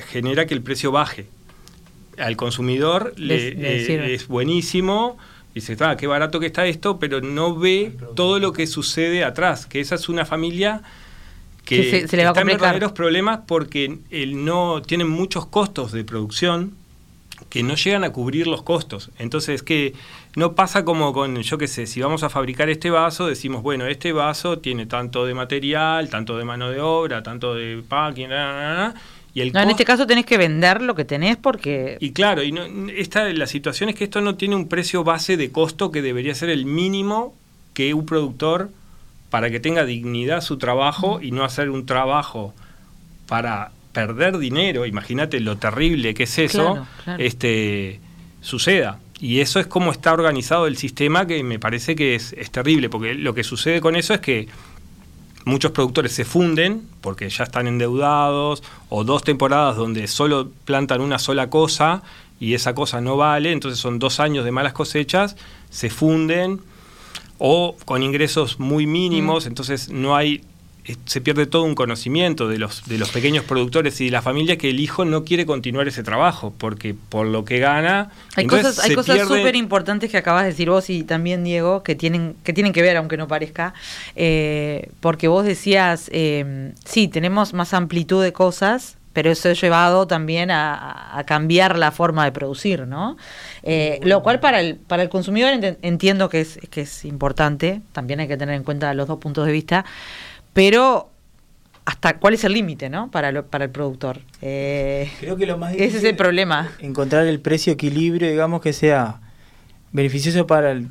[0.09, 1.27] genera que el precio baje.
[2.19, 5.17] Al consumidor le, es buenísimo
[5.55, 9.67] dice, ah, qué barato que está esto, pero no ve todo lo que sucede atrás,
[9.67, 10.83] que esa es una familia
[11.65, 16.05] que se, le va está en verdaderos problemas porque él no tienen muchos costos de
[16.05, 16.75] producción
[17.49, 19.11] que no llegan a cubrir los costos.
[19.19, 19.95] Entonces, que
[20.37, 23.87] no pasa como con, yo qué sé, si vamos a fabricar este vaso, decimos, bueno,
[23.87, 28.31] este vaso tiene tanto de material, tanto de mano de obra, tanto de packing,
[29.35, 31.97] en este caso tenés que vender lo que tenés porque...
[32.01, 32.65] Y claro, y no,
[32.95, 36.35] esta, la situación es que esto no tiene un precio base de costo que debería
[36.35, 37.35] ser el mínimo
[37.73, 38.71] que un productor,
[39.31, 42.53] para que tenga dignidad su trabajo y no hacer un trabajo
[43.27, 46.87] para perder dinero, imagínate lo terrible que es eso,
[47.19, 48.01] este
[48.43, 48.99] suceda.
[49.21, 52.89] Y eso es como está organizado el sistema que me parece que es, es terrible,
[52.91, 54.49] porque lo que sucede con eso es que
[55.45, 61.19] muchos productores se funden porque ya están endeudados o dos temporadas donde solo plantan una
[61.19, 62.03] sola cosa
[62.41, 65.37] y esa cosa no vale, entonces son dos años de malas cosechas,
[65.71, 66.61] se funden
[67.39, 69.49] o con ingresos muy mínimos, mm.
[69.49, 70.45] entonces no hay
[71.07, 74.59] se pierde todo un conocimiento de los, de los pequeños productores y de la familia
[74.59, 78.11] que el hijo no quiere continuar ese trabajo, porque por lo que gana...
[78.35, 81.95] Hay cosas, hay cosas súper importantes que acabas de decir vos y también Diego, que
[81.95, 83.75] tienen que, tienen que ver, aunque no parezca,
[84.17, 90.07] eh, porque vos decías, eh, sí, tenemos más amplitud de cosas, pero eso ha llevado
[90.07, 93.17] también a, cambiar la forma de producir, ¿no?
[93.63, 98.21] Eh, lo cual para el, para el consumidor entiendo que es, que es importante, también
[98.21, 99.85] hay que tener en cuenta los dos puntos de vista,
[100.53, 101.11] pero
[101.85, 103.11] hasta cuál es el límite, ¿no?
[103.11, 104.21] Para, para el productor.
[104.41, 106.71] Eh, Creo que lo más difícil ese es el problema.
[106.81, 109.21] Encontrar el precio equilibrio, digamos, que sea
[109.91, 110.89] beneficioso para el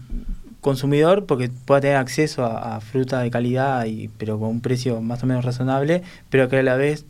[0.60, 5.02] consumidor porque pueda tener acceso a, a fruta de calidad y pero con un precio
[5.02, 7.06] más o menos razonable, pero que a la vez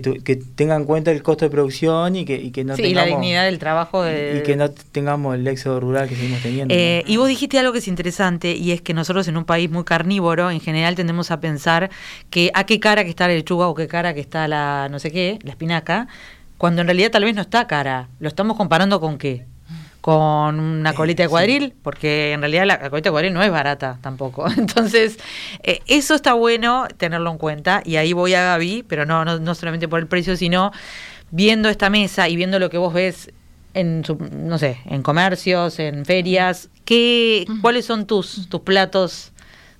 [0.00, 2.94] que, que tengan en cuenta el costo de producción y que, y que no sí,
[2.94, 7.04] la dignidad del trabajo y que no tengamos el éxodo rural que seguimos teniendo eh,
[7.06, 9.84] y vos dijiste algo que es interesante y es que nosotros en un país muy
[9.84, 11.90] carnívoro en general tendemos a pensar
[12.30, 14.98] que a qué cara que está la lechuga o qué cara que está la no
[14.98, 16.08] sé qué la espinaca
[16.62, 18.08] cuando en realidad tal vez no está cara.
[18.20, 19.46] Lo estamos comparando con qué
[20.02, 23.50] con una eh, colita de cuadril, porque en realidad la, colita de cuadril no es
[23.50, 24.44] barata tampoco.
[24.58, 25.18] Entonces,
[25.62, 29.38] eh, eso está bueno tenerlo en cuenta, y ahí voy a Gaby, pero no, no,
[29.38, 30.72] no solamente por el precio, sino
[31.30, 33.30] viendo esta mesa y viendo lo que vos ves
[33.74, 39.32] en no sé, en comercios, en ferias, ¿qué, ¿cuáles son tus, tus platos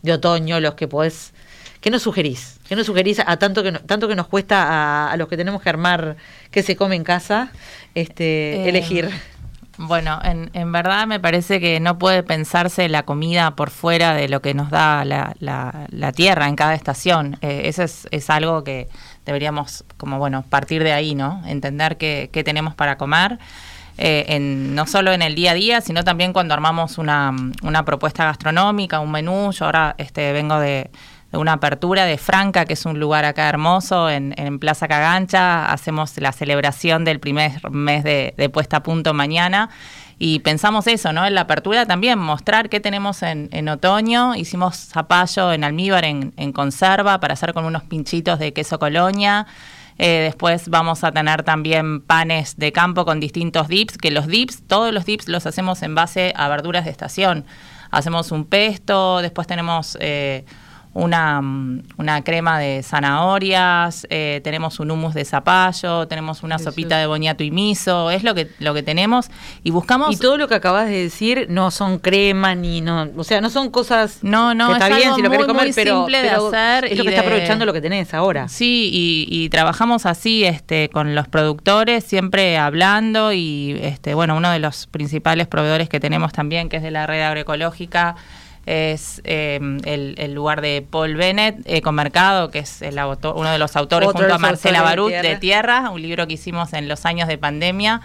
[0.03, 1.33] de otoño, los que podés,
[1.81, 2.61] qué nos sugerís?
[2.69, 5.61] ¿Qué nos sugerís a tanto que, tanto que nos cuesta a, a los que tenemos
[5.61, 6.17] que armar
[6.51, 7.53] qué se come en casa,
[7.95, 9.11] este, eh, elegir?
[9.79, 14.29] Bueno, en, en, verdad me parece que no puede pensarse la comida por fuera de
[14.29, 17.39] lo que nos da la, la, tierra en cada estación.
[17.41, 18.89] Eh, eso es, es, algo que
[19.25, 21.43] deberíamos, como bueno, partir de ahí, ¿no?
[21.47, 23.39] Entender qué, qué tenemos para comer.
[23.99, 27.35] Eh, en, no solo en el día a día, sino también cuando armamos una,
[27.85, 29.53] propuesta gastronómica, un menú.
[29.53, 30.91] Yo ahora este, vengo de
[31.33, 35.73] una apertura de Franca, que es un lugar acá hermoso en, Plaza Cagancha.
[35.73, 39.71] Hacemos la celebración del primer mes de, puesta a punto mañana.
[40.19, 41.27] Y pensamos eso, ¿no?
[41.27, 44.35] En la apertura también, mostrar qué tenemos en, otoño.
[44.35, 49.47] Hicimos zapallo en almíbar en, conserva para hacer con unos pinchitos de queso colonia.
[49.99, 54.63] Eh, después vamos a tener también panes de campo con distintos dips, que los dips,
[54.67, 57.45] todos los dips los hacemos en base a verduras de estación.
[57.91, 59.97] Hacemos un pesto, después tenemos...
[60.01, 60.45] Eh,
[60.95, 61.41] una,
[61.97, 67.43] una crema de zanahorias, eh, tenemos un hummus de zapallo, tenemos una sopita de boñato
[67.45, 69.31] y miso, es lo que lo que tenemos
[69.63, 73.25] y buscamos Y todo lo que acabas de decir no son crema ni no, o
[73.25, 76.31] sea, no son cosas No, no, está bien si lo querés comer, pero, simple de
[76.31, 78.49] hacer es lo que está aprovechando lo que tenés ahora.
[78.49, 84.51] Sí, y, y, trabajamos así este con los productores, siempre hablando y este bueno, uno
[84.51, 88.17] de los principales proveedores que tenemos también que es de la red agroecológica
[88.67, 93.77] es em, el, lugar de Paul Bennett, Ecomercado, que es el autor, uno de los
[93.77, 95.91] autores junto a Marcela Barut de tierra.
[95.91, 98.01] un libro que hicimos en los años de pandemia,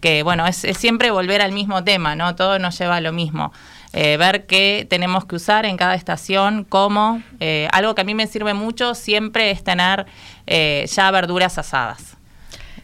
[0.00, 2.34] que bueno, es, siempre volver al mismo tema, ¿no?
[2.36, 3.52] Todo nos lleva a lo mismo.
[3.92, 7.22] Eh, ver qué tenemos que usar en cada estación, cómo.
[7.40, 10.06] Eh, algo que a mí me sirve mucho siempre es tener
[10.46, 12.17] eh, ya verduras asadas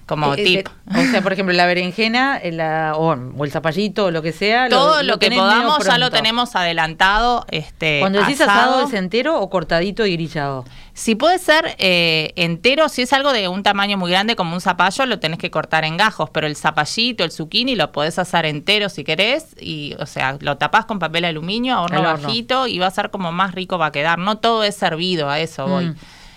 [0.06, 0.68] como eh, tip.
[0.90, 2.40] o sea, por ejemplo, la berenjena
[2.96, 4.68] o, el zapallito o lo que sea.
[4.68, 7.44] Todo lo, que podamos ya lo tenemos adelantado.
[7.50, 8.86] Este, Cuando decís asado.
[8.86, 10.64] ¿es entero o cortadito y grillado?
[10.92, 14.60] Si puede ser eh, entero, si es algo de un tamaño muy grande como un
[14.60, 18.46] zapallo, lo tenés que cortar en gajos, pero el zapallito, el zucchini, lo podés asar
[18.46, 22.78] entero si querés, y o sea, lo tapás con papel aluminio, horno, horno bajito, y
[22.78, 24.18] va a ser como más rico va a quedar.
[24.18, 25.86] No todo es servido, a eso voy.
[25.86, 25.96] Mm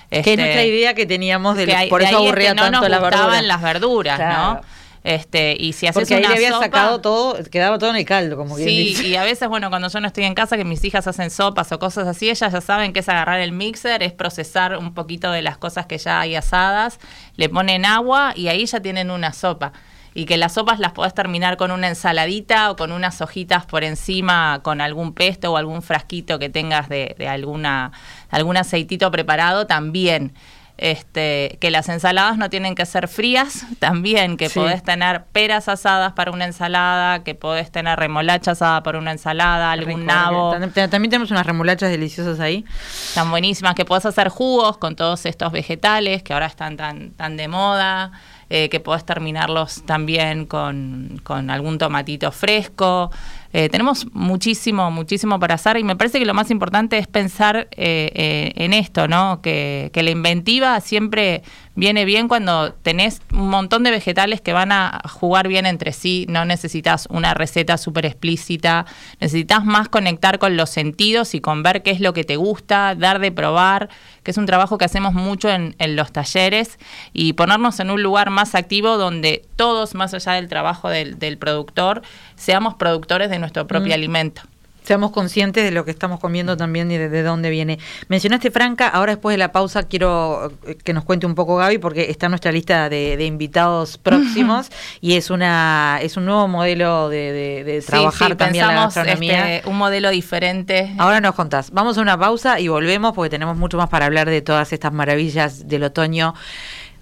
[0.09, 3.41] que es nuestra este, idea que teníamos de por eso aburría no tanto nos la
[3.41, 4.61] las verduras, ¿no?
[5.07, 8.35] Este, y si haces Porque ahí le había sacado todo, quedaba todo en el caldo,
[8.35, 11.07] como Sí, y a veces, bueno, cuando yo no estoy en casa, que mis hijas
[11.07, 14.75] hacen sopas o cosas así, ellas ya saben que es agarrar el mixer, es procesar
[14.77, 16.99] un poquito de las cosas que ya hay asadas,
[17.37, 19.71] le ponen agua y ahí ya tienen una sopa.
[20.13, 23.85] Y que las sopas las podés terminar con una ensaladita o con unas hojitas por
[23.85, 27.93] encima, con algún pesto o algún frasquito que tengas de, alguna,
[28.29, 30.33] algún aceitito preparado también.
[30.79, 36.13] Este, que las ensaladas no tienen que ser frías, también que podés tener peras asadas
[36.13, 40.51] para una ensalada, que podés tener remolacha asada para una ensalada, algún nabo.
[40.51, 42.63] También tenemos unas remolachas deliciosas ahí.
[43.07, 47.37] Están buenísimas, que podés hacer jugos con todos estos vegetales que ahora están tan, tan
[47.37, 48.11] de moda.
[48.49, 53.11] Eh, que podés terminarlos también con, algún tomatito fresco.
[53.53, 57.67] Eh, tenemos muchísimo, muchísimo para hacer y me parece que lo más importante es pensar
[57.71, 59.41] eh, en esto, ¿no?
[59.41, 61.43] Que, que, la inventiva siempre
[61.77, 66.25] viene bien cuando tenés un montón de vegetales que van a jugar bien entre sí,
[66.27, 68.87] no necesitas una receta súper explícita,
[69.21, 72.95] necesitas más conectar con los sentidos y con ver qué es lo que te gusta,
[72.95, 73.89] dar de probar,
[74.23, 76.79] que es un trabajo que hacemos mucho en, los talleres
[77.13, 82.01] y ponernos en un lugar más activo donde todos, más allá del trabajo del, productor,
[82.35, 83.93] seamos productores de nuestro propio mm.
[83.93, 84.41] alimento
[84.87, 87.77] seamos conscientes de lo que estamos comiendo también y de, dónde viene.
[88.07, 91.77] Mencionaste Franca, ahora después de la pausa quiero eh, que nos cuente un poco Gaby
[91.77, 94.69] porque está en nuestra lista de, invitados próximos
[95.01, 99.57] y es una es un nuevo modelo de, trabajar también la gastronomía.
[99.57, 100.95] Este, un modelo diferente.
[100.97, 101.71] Ahora nos contás.
[101.71, 104.93] Vamos a una pausa y volvemos porque tenemos mucho más para hablar de todas estas
[104.93, 106.33] maravillas del otoño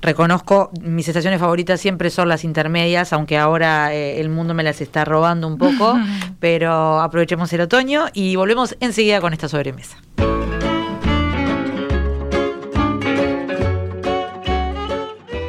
[0.05, 4.79] reconozco, mis estaciones favoritas siempre son las intermedias, aunque ahora eh, el mundo me las
[4.81, 5.97] está robando un poco,
[6.39, 9.97] pero aprovechemos el otoño y volvemos enseguida con esta sobremesa.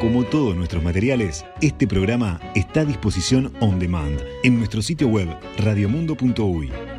[0.01, 5.27] Como todos nuestros materiales, este programa está a disposición on demand en nuestro sitio web
[5.57, 6.96] radiomundo.uy.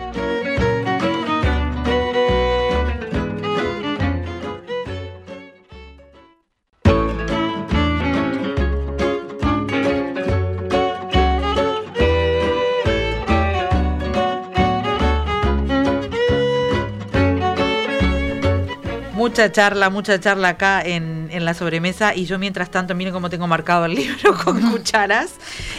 [19.39, 23.47] mucha charla, mucha charla acá en, la sobremesa y yo mientras tanto, miren cómo tengo
[23.47, 25.33] marcado el libro con cucharas.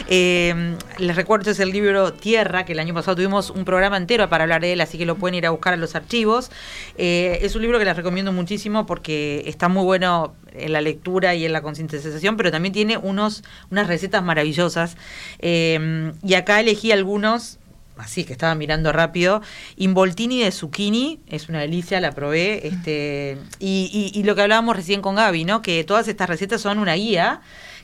[0.08, 4.30] Eh, les recuerdo, es el libro Tierra, que el año pasado tuvimos un programa entero
[4.30, 6.50] para hablar de él, así que lo pueden ir a buscar a los archivos.
[6.96, 11.34] Eh, es un libro que les recomiendo muchísimo porque está muy bueno en la lectura
[11.34, 14.96] y en la concientización, pero también tiene unos, unas recetas maravillosas.
[15.40, 17.58] Eh, y acá elegí algunos
[18.00, 19.42] así que estaba mirando rápido.
[19.76, 22.66] Involtini de zucchini, es una delicia, la probé.
[22.66, 25.62] Este, y, y, lo que hablábamos recién con Gaby, ¿no?
[25.62, 27.40] Que todas estas recetas son una guía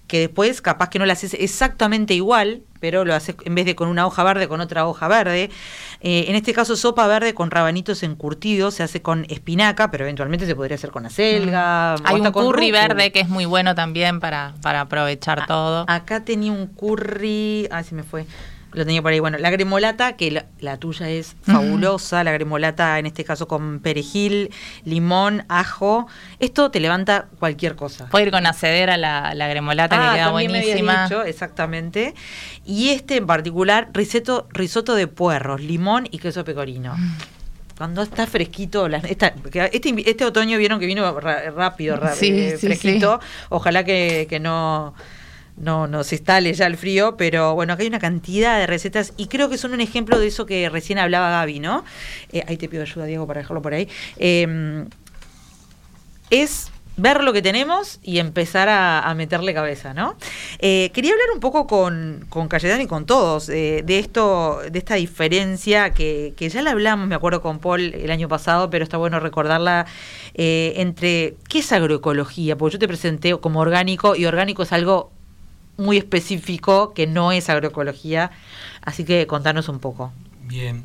[0.06, 3.74] que después capaz que no la haces exactamente igual, pero lo haces en vez de
[3.74, 5.50] con una hoja verde, con otra hoja verde.
[6.00, 10.46] Eh, en este caso, sopa verde con rabanitos encurtidos, se hace con espinaca, pero eventualmente
[10.46, 11.94] se podría hacer con acelga.
[12.04, 15.84] Hay un curry verde que es muy bueno también para, para aprovechar todo.
[15.88, 18.26] Acá tenía un curry, ah, se me fue
[18.76, 19.20] lo tenía por ahí.
[19.20, 24.50] Bueno, la gremolata, que la, tuya es fabulosa, la gremolata en este caso con perejil,
[24.84, 26.06] limón, ajo.
[26.40, 28.06] Esto te levanta cualquier cosa.
[28.08, 31.08] Puede ir con acedera la, la gremolata, que ah, queda buenísima.
[31.08, 32.14] Me exactamente.
[32.66, 36.94] Y este en particular, risotto, risotto de puerros, limón y queso pecorino.
[36.98, 37.16] Mm.
[37.78, 39.32] Cuando está fresquito, este,
[40.06, 43.20] este, otoño vieron que vino rápido, eh, fresquito.
[43.48, 44.94] Ojalá que, que no
[45.56, 49.12] no, no se instale ya el frío, pero bueno, acá hay una cantidad de recetas
[49.16, 51.84] y creo que son un ejemplo de eso que recién hablaba Gaby, ¿no?
[52.32, 53.88] Eh, ahí te pido ayuda, Diego, para dejarlo por ahí.
[54.18, 54.88] Em,
[56.30, 60.16] es ver lo que tenemos y empezar a, meterle cabeza, ¿no?
[60.58, 64.78] Eh, quería hablar un poco con, con Cayetano y con todos eh, de esto, de
[64.78, 68.82] esta diferencia que, que, ya la hablamos, me acuerdo con Paul el año pasado, pero
[68.82, 69.86] está bueno recordarla
[70.34, 75.15] entre qué es agroecología, porque yo te presenté como orgánico y orgánico es algo
[75.76, 78.30] muy específico que no es agroecología.
[78.82, 80.12] Así que contanos un poco.
[80.42, 80.82] Bien.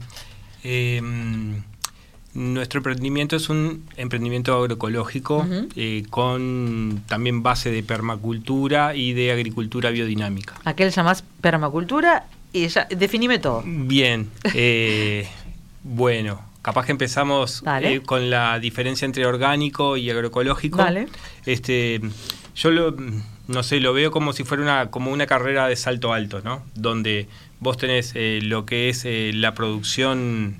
[0.63, 1.63] Em,
[2.33, 9.89] nuestro emprendimiento es un emprendimiento agroecológico eh, con también base de permacultura y de agricultura
[9.89, 10.55] biodinámica.
[10.63, 12.25] ¿A qué le llamás permacultura?
[12.53, 13.63] Y ya, definime todo.
[13.65, 14.29] Bien.
[14.53, 15.27] Eh,
[15.83, 20.77] bueno, capaz que empezamos eh, con la diferencia entre orgánico y agroecológico.
[20.77, 21.07] Vale.
[21.45, 22.01] Este,
[22.55, 22.95] yo lo,
[23.47, 26.63] no sé, lo veo como si fuera una, como una carrera de salto alto, ¿no?
[26.75, 27.27] Donde
[27.59, 30.57] vos tenés eh, lo que es eh, la producción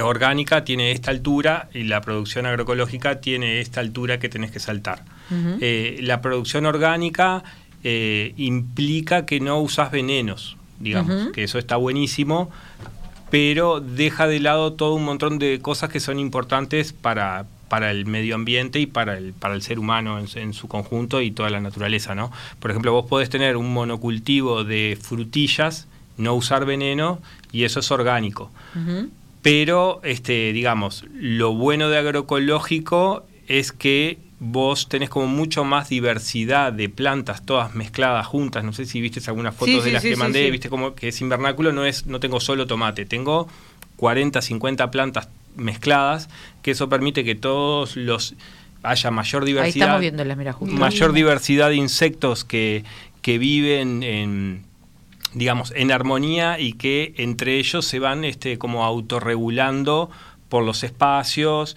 [0.00, 5.04] orgánica tiene esta altura y la producción agroecológica tiene esta altura que tenés que saltar.
[5.60, 7.42] Eh, la producción orgánica
[7.84, 12.50] implica que no usas venenos, digamos, que eso está buenísimo,
[13.30, 18.04] pero deja de lado todo un montón de cosas que son importantes para, para el
[18.04, 21.58] medio ambiente y para el, para el ser humano en, su conjunto y toda la
[21.58, 22.30] naturaleza, ¿no?
[22.60, 25.86] Por ejemplo, vos podés tener un monocultivo de frutillas,
[26.18, 28.50] no usar veneno, y eso es orgánico.
[29.40, 36.74] Pero, este, digamos, lo bueno de agroecológico es que vos tenés como mucho más diversidad
[36.74, 38.64] de plantas todas mezcladas juntas.
[38.64, 41.72] No sé si viste algunas fotos de las que mandé, viste como que es invernáculo,
[41.72, 43.48] no es, no tengo solo tomate, tengo
[43.96, 46.28] 40, 50 plantas mezcladas,
[46.62, 48.34] que eso permite que todos los
[48.82, 50.00] haya mayor diversidad.
[50.66, 52.84] mayor diversidad de insectos que,
[53.20, 54.64] que viven en
[55.34, 60.10] digamos, en armonía y que entre ellos se van este, como autorregulando
[60.48, 61.76] por los espacios.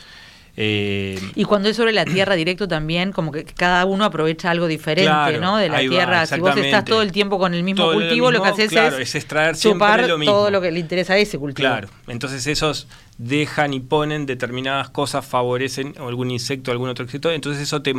[0.57, 4.67] Eh, y cuando es sobre la tierra directo también, como que cada uno aprovecha algo
[4.67, 5.57] diferente, ¿no?
[5.57, 6.25] De la tierra.
[6.25, 9.55] si vos estás todo el tiempo con el mismo cultivo, lo, que haces es, extraer
[9.55, 10.33] siempre lo mismo.
[10.33, 11.67] todo lo que le interesa a ese cultivo.
[11.67, 12.87] Claro, entonces esos
[13.17, 17.93] dejan y ponen determinadas cosas, favorecen algún insecto, algún otro insecto, entonces eso te,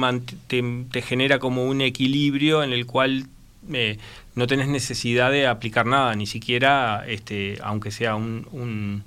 [0.46, 3.26] te, genera como un equilibrio en el cual
[3.72, 3.98] eh,
[4.34, 9.04] no tenés necesidad de aplicar nada, ni siquiera, este, aunque sea un,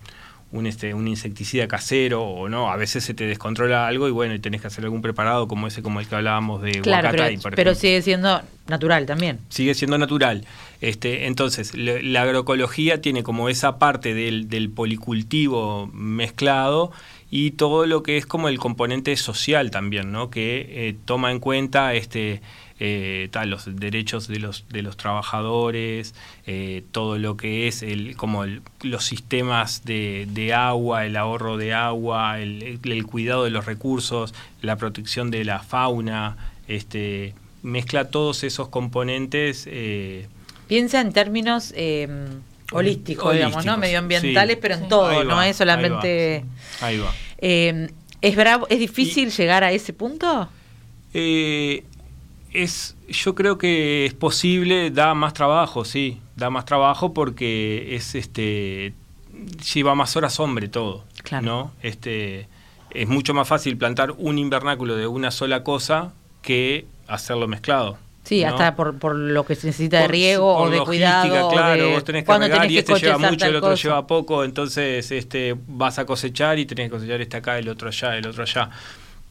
[0.66, 4.39] este, un insecticida casero o no, a veces se te descontrola algo y bueno, y
[4.39, 7.76] tenés que hacer algún preparado como ese, como el que hablábamos de claro, pero, pero
[7.76, 9.39] sigue siendo natural también.
[9.50, 10.45] Sigue siendo natural.
[10.82, 16.91] Este, entonces, la agroecología tiene como esa parte del, del policultivo mezclado
[17.32, 20.30] y todo lo que es como el componente social también, ¿no?
[20.30, 22.41] que eh, toma en cuenta este
[22.80, 26.16] eh, tal, los derechos de los, de los trabajadores,
[26.48, 28.46] eh, todo lo que es el, como
[28.84, 34.34] los sistemas de, de, agua, el ahorro de agua, el, el, cuidado de los recursos,
[34.62, 39.66] la protección de la fauna, este, mezcla todos esos componentes.
[39.68, 40.28] Eh,
[40.68, 42.28] Piensa en términos em,
[42.72, 43.78] holísticos, digamos, ¿no?
[43.78, 46.46] Medioambientales, pero en todo, no es solamente...
[46.80, 47.14] Ahí va.
[48.22, 50.50] ¿Es, bravo, ¿Es difícil llegar a ese punto?
[51.14, 51.84] Eh,
[52.54, 58.16] es, yo creo que es posible, da más trabajo, sí, da más trabajo porque es
[58.16, 58.93] este
[59.74, 61.06] lleva más horas hombre todo,
[61.41, 61.72] ¿no?
[61.82, 62.47] Este
[62.91, 67.97] es mucho más fácil plantar un invernáculo de una sola cosa que hacerlo mezclado.
[68.24, 71.50] Sí, hasta por, por, lo que se necesita de riego o de cuidado.
[71.50, 75.56] Claro, vos tenés que regar y este lleva mucho, el otro lleva poco, entonces este
[75.68, 78.70] vas a cosechar y tenés que cosechar este acá, el otro allá, el otro allá.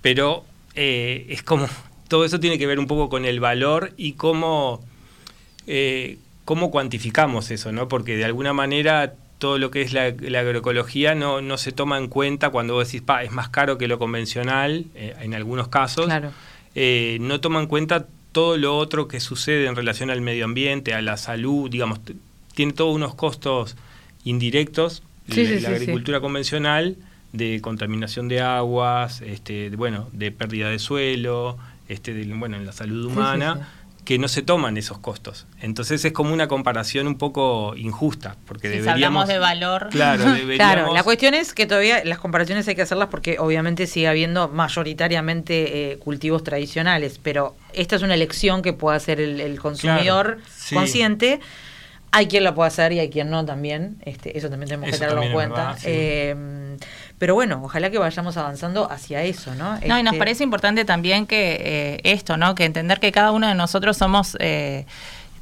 [0.01, 0.45] Pero
[0.75, 1.69] eh, es como
[2.09, 4.83] todo eso tiene que ver un poco con el valor y cómo,
[5.67, 7.89] eh, cómo cuantificamos eso, ¿no?
[7.89, 12.09] Porque de alguna manera todo lo que es la, agroecología no, no, se toma en
[12.09, 16.11] cuenta cuando vos decís, pa, es más caro que lo convencional, eh, en algunos casos.
[16.75, 20.95] Eh, no toma en cuenta todo lo otro que sucede en relación al medio ambiente,
[20.95, 22.01] a la salud, digamos,
[22.55, 23.77] tiene todos unos costos
[24.25, 26.97] indirectos, la, agricultura convencional,
[27.33, 33.07] de contaminación de aguas, este, bueno, de pérdida de suelo, este, bueno, en la salud
[33.07, 33.69] humana,
[34.05, 35.47] que no se toman esos costos.
[35.61, 38.95] Entonces es como una comparación un poco injusta, porque deberíamos...
[38.95, 39.89] hablamos de valor...
[39.91, 40.25] Claro,
[40.57, 44.49] claro, la cuestión es que todavía las comparaciones hay que hacerlas porque obviamente sigue habiendo
[44.49, 50.39] mayoritariamente eh, cultivos tradicionales, pero esta es una elección que puede hacer el, consumidor
[50.73, 51.41] consciente.
[52.11, 53.99] Hay quien lo puede hacer y hay quien no también.
[54.05, 55.77] Este, eso también tenemos que tenerlo en cuenta.
[55.85, 56.35] Eh,
[57.19, 59.73] pero bueno, ojalá que vayamos avanzando hacia eso, ¿no?
[59.87, 62.55] No, y nos este, parece importante también que eh, esto, ¿no?
[62.55, 64.37] Que entender que cada uno de nosotros somos...
[64.41, 64.87] Eh,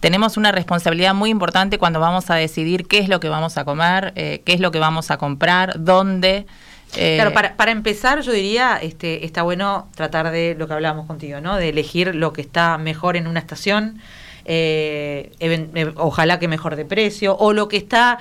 [0.00, 3.64] tenemos una responsabilidad muy importante cuando vamos a decidir qué es lo que vamos a
[3.64, 6.46] comer, eh, qué es lo que vamos a comprar, dónde.
[6.92, 11.40] claro, para, para empezar, yo diría, este, está bueno tratar de lo que hablábamos contigo,
[11.40, 11.56] ¿no?
[11.56, 14.00] De elegir lo que está mejor en una estación,
[15.96, 18.18] ojalá que mejor de precio, o lo que está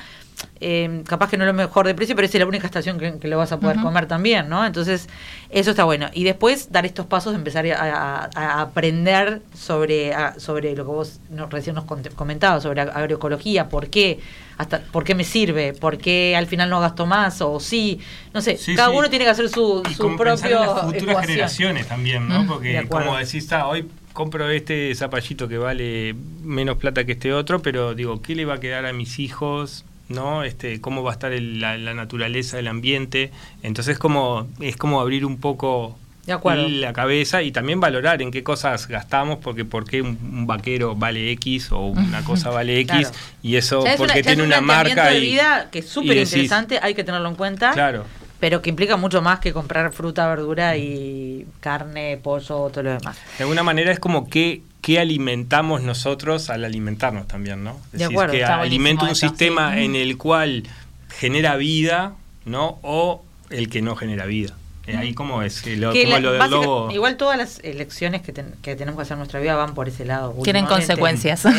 [0.61, 3.27] eh, capaz que no es lo mejor de precio, pero es la única estación que,
[3.27, 4.65] lo vas a poder comer también, ¿no?
[4.65, 5.07] Entonces,
[5.49, 6.07] eso está bueno.
[6.13, 11.19] Y después dar estos pasos, empezar a, aprender sobre, sobre lo que vos
[11.49, 14.19] recién nos comentabas, sobre agroecología, por qué,
[14.57, 17.99] hasta por qué me sirve, por qué al final no gasto más, o sí,
[18.33, 20.59] no sé, cada uno tiene que hacer su, su propio.
[20.59, 22.45] las futuras generaciones también, ¿no?
[22.47, 27.61] Porque como decís, ah, hoy compro este zapallito que vale menos plata que este otro,
[27.61, 29.85] pero digo, ¿qué le va a quedar a mis hijos?
[30.07, 30.43] ¿no?
[30.43, 33.31] Este, cómo va a estar la, naturaleza, el ambiente.
[33.61, 38.87] Entonces como, es como abrir un poco la cabeza y también valorar en qué cosas
[38.87, 43.11] gastamos, porque por qué un, vaquero vale X o una cosa vale X
[43.43, 47.29] y eso porque tiene una marca de vida que es súper interesante, hay que tenerlo
[47.29, 47.71] en cuenta.
[47.73, 48.05] Claro.
[48.39, 53.17] Pero que implica mucho más que comprar fruta, verdura y carne, pollo, todo lo demás.
[53.37, 57.79] De alguna manera es como que qué alimentamos nosotros al alimentarnos también, ¿no?
[57.93, 60.63] Es decir, que alimento un sistema en el cual
[61.09, 62.13] genera vida,
[62.45, 62.77] ¿no?
[62.81, 64.53] O el que no genera vida.
[64.87, 69.13] Eh, ahí como es, lo, del Igual todas las elecciones que, que, tenemos que hacer
[69.13, 70.35] en nuestra vida van por ese lado.
[70.43, 71.45] Tienen consecuencias.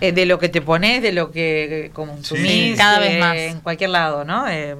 [0.00, 3.36] Eh, de lo que te pones, de lo que consumís, cada vez más.
[3.36, 4.46] en cualquier lado, ¿no?
[4.48, 4.76] Eh,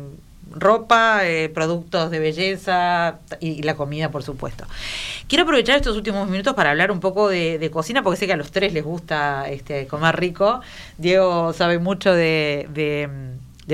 [0.54, 4.64] ropa, eh, productos de belleza y, la comida, por supuesto.
[5.28, 8.36] Quiero aprovechar estos últimos minutos para hablar un poco de, cocina, porque sé que a
[8.36, 10.60] los tres les gusta este, comer rico.
[10.98, 13.08] Diego sabe mucho de de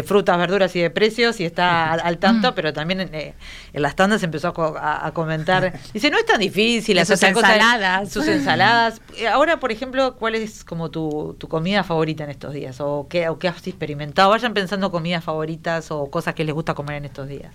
[0.05, 2.55] frutas, verduras y de precios y está al, tanto, mm.
[2.55, 3.35] pero también eh,
[3.73, 5.79] en, las tandas empezó a, comentar.
[5.95, 8.11] Dice, no es tan difícil hacer sus ensaladas.
[8.11, 9.01] sus ensaladas.
[9.19, 12.81] Eh, ahora, por ejemplo, ¿cuál es como tu, tu comida favorita en estos días?
[12.81, 14.31] ¿O qué, ¿O qué has experimentado?
[14.31, 17.53] Vayan pensando comidas favoritas o cosas que les gusta comer en estos días.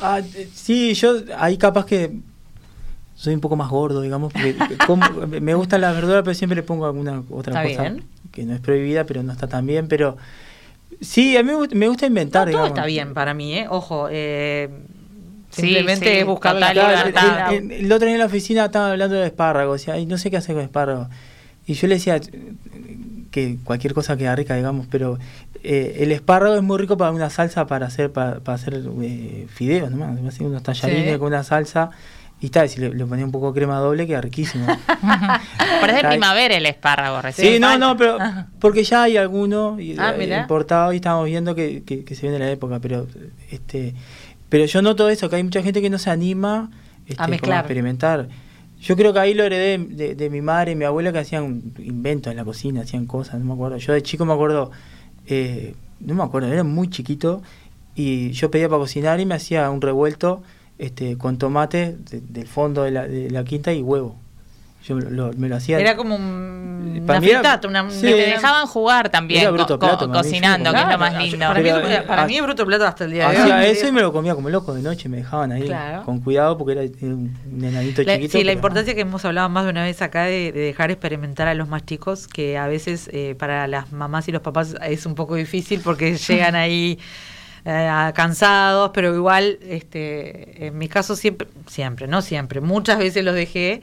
[0.00, 2.20] Ah, eh, sí, yo ahí capaz que
[3.14, 6.62] soy un poco más gordo, digamos, porque como- me gusta la verdura, pero siempre le
[6.62, 8.04] pongo alguna otra Está cosa bien.
[8.30, 10.16] que no es prohibida, pero no está tan bien, pero
[11.00, 12.78] sí, a mí me gusta, me gusta inventar, No, todo digamos.
[12.78, 13.66] está bien para mí, ¿eh?
[13.68, 14.68] Ojo, eh,
[15.50, 17.54] Sí, simplemente sí, es buscar la libertad.
[17.54, 20.18] el, el- el otro día en la oficina estaban hablando de espárragos, decía, ay, no
[20.18, 21.08] sé qué hacer con espárragos.
[21.66, 22.20] Y yo le decía
[23.30, 25.18] que cualquier cosa queda rica, digamos, pero
[25.62, 29.46] eh, el espárrago es muy rico para una salsa para hacer para, para hacer eh,
[29.48, 31.18] fideos, nomás, hacer unos tallarines Sí.
[31.18, 31.90] con una salsa
[32.40, 34.66] y tal, si le, le ponía un poco de crema doble queda riquísimo.
[35.98, 37.54] Está- primavera el espárrago recién.
[37.54, 38.18] Sí, no, no, pero
[38.60, 42.22] porque ya hay alguno y- Ah, eh, importado y estamos viendo que, que, que se
[42.22, 43.06] viene la época, pero
[43.50, 43.94] este
[44.48, 46.70] pero yo noto eso, que hay mucha gente que no se anima
[47.06, 47.58] este, como mezclar.
[47.60, 48.28] experimentar.
[48.80, 51.72] Yo creo que ahí lo heredé de, de mi madre y mi abuela que hacían
[51.78, 53.78] inventos en la cocina, hacían cosas, no me acuerdo.
[53.78, 54.70] Yo de chico me acuerdo,
[55.26, 57.42] eh, no me acuerdo, era muy chiquito
[57.96, 60.42] y yo pedía para cocinar y me hacía un revuelto
[60.78, 64.16] este, con tomate de- del fondo de la, de la quinta y huevo.
[64.84, 65.80] Yo me lo, me lo hacía.
[65.80, 69.56] era como un, Para una frittata, una, sí, Que te dejaban jugar también Era co-
[69.56, 71.38] bruto co- plato, cocinando, que es lo más lindo.
[71.48, 73.64] Para, mí, Pero, para mí es bruto plato hasta el día de Hacía hoy.
[73.66, 76.04] eso y me lo comía como loco de noche, me dejaban ahí Claro.
[76.04, 78.38] con cuidado porque era un enanito La- chiquito.
[78.38, 81.48] sí, la importancia que hemos hablado más de una vez acá de, de dejar experimentar
[81.48, 85.04] a los más chicos, que a veces eh, para las mamás y los papás es
[85.04, 87.00] un poco difícil porque llegan ahí
[87.66, 93.34] eh, cansados, pero igual, este, en mi caso siempre, siempre, no siempre, muchas veces los
[93.34, 93.82] dejé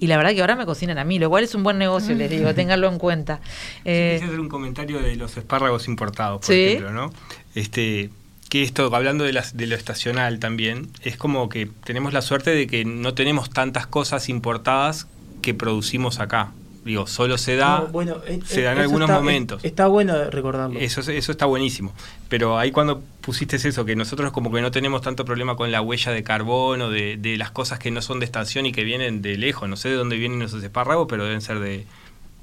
[0.00, 2.14] y la verdad que ahora me cocinan a mí, lo cual es un buen negocio,
[2.14, 3.40] les digo, ténganlo en cuenta.
[3.84, 6.60] Eh, Quise hacer un comentario de los espárragos importados, por Sí.
[6.62, 7.12] ejemplo, ¿no?
[7.54, 8.10] Este,
[8.48, 12.50] que esto, hablando de, las, de lo estacional también, es como que tenemos la suerte
[12.52, 15.06] de que no tenemos tantas cosas importadas
[15.42, 16.52] que producimos acá.
[16.88, 19.62] Digo, solo se da, No, bueno, eh, se eh, da en algunos está- momentos.
[19.62, 20.78] Está bueno recordarlo.
[20.80, 21.92] Eso, eso está buenísimo.
[22.30, 25.82] Pero ahí cuando pusiste eso, que nosotros como que no tenemos tanto problema con la
[25.82, 29.20] huella de carbono, de, de las cosas que no son de estación y que vienen
[29.20, 29.68] de lejos.
[29.68, 31.84] No sé de dónde vienen esos espárragos, pero deben ser de,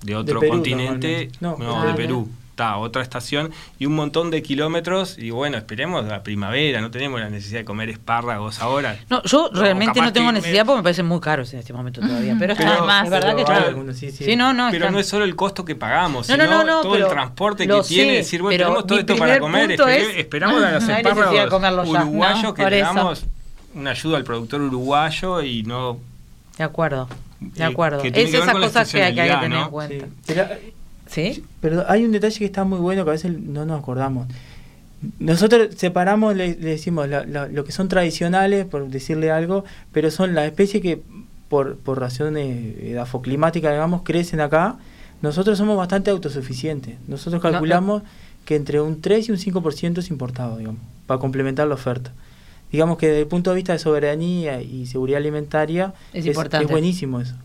[0.04, 1.32] de otro Perú, continente.
[1.40, 1.94] No, No, Ah, de.
[1.96, 2.30] Perú.
[2.56, 5.18] Está, otra estación y un montón de kilómetros.
[5.18, 6.80] Y bueno, esperemos la primavera.
[6.80, 8.98] No tenemos la necesidad de comer espárragos ahora.
[9.10, 11.60] no, yo No, realmente no tengo que me- necesidad porque me parecen muy caros en
[11.60, 13.68] este momento todavía, pero, Pero- está- Además, es verdad que pero está.
[13.68, 14.24] algunos, sí, sí.
[14.24, 16.60] Sí, no, no, pero están- no es solo el costo que pagamos, No, sino no,
[16.60, 18.12] no, no, todo pero el transporte que tiene.
[18.12, 19.72] sé, decir, bueno, pero tenemos todo esto para comer.
[19.72, 23.26] es- esperamos a los necesidad espárragos uruguayos no, que le damos
[23.74, 25.98] una ayuda al productor uruguayo y no.
[26.58, 27.10] De acuerdo,
[27.42, 28.02] de Eh, acuerdo.
[28.02, 30.58] Es esas cosas que hay que, hay que estacionalidad, tener en cuenta.
[31.14, 31.44] Pero, ¿Sí?
[31.62, 34.28] pero hay un detalle que está muy bueno que a veces no nos acordamos.
[35.20, 40.10] Nosotros separamos, le, le decimos, la- la- lo que son tradicionales, por decirle algo, pero
[40.10, 41.02] son las especies que
[41.48, 44.78] por, por razones edafoclimáticas, digamos, crecen acá.
[45.22, 46.96] Nosotros somos bastante autosuficientes.
[47.08, 47.54] Nosotros No, no.
[47.54, 48.04] calculamos
[48.46, 52.12] que entre un 3 y un 5% es importado, digamos, para complementar la oferta.
[52.72, 56.72] Digamos que desde el punto de vista de soberanía y seguridad alimentaria Es importante.
[56.72, 57.36] buenísimo eso.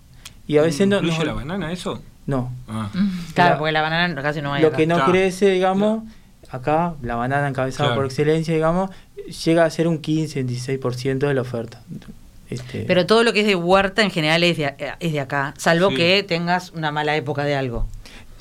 [0.46, 0.96] Y a veces no...
[0.96, 2.02] ¿Incluye no- la banana eso?
[2.30, 2.88] No, Ah.
[3.34, 4.76] Claro, La- porque la banana casi no hay lo acá.
[4.78, 5.10] que no Claro.
[5.12, 6.04] crece, digamos,
[6.50, 8.00] acá, la banana encabezada Claro.
[8.00, 8.90] por excelencia, digamos,
[9.44, 11.80] llega a ser un 15, un 16% de la oferta.
[12.48, 15.54] Este, Pero todo lo que es de huerta en general es de, es de acá,
[15.56, 15.96] salvo Sí.
[15.96, 17.86] que tengas una mala época de algo.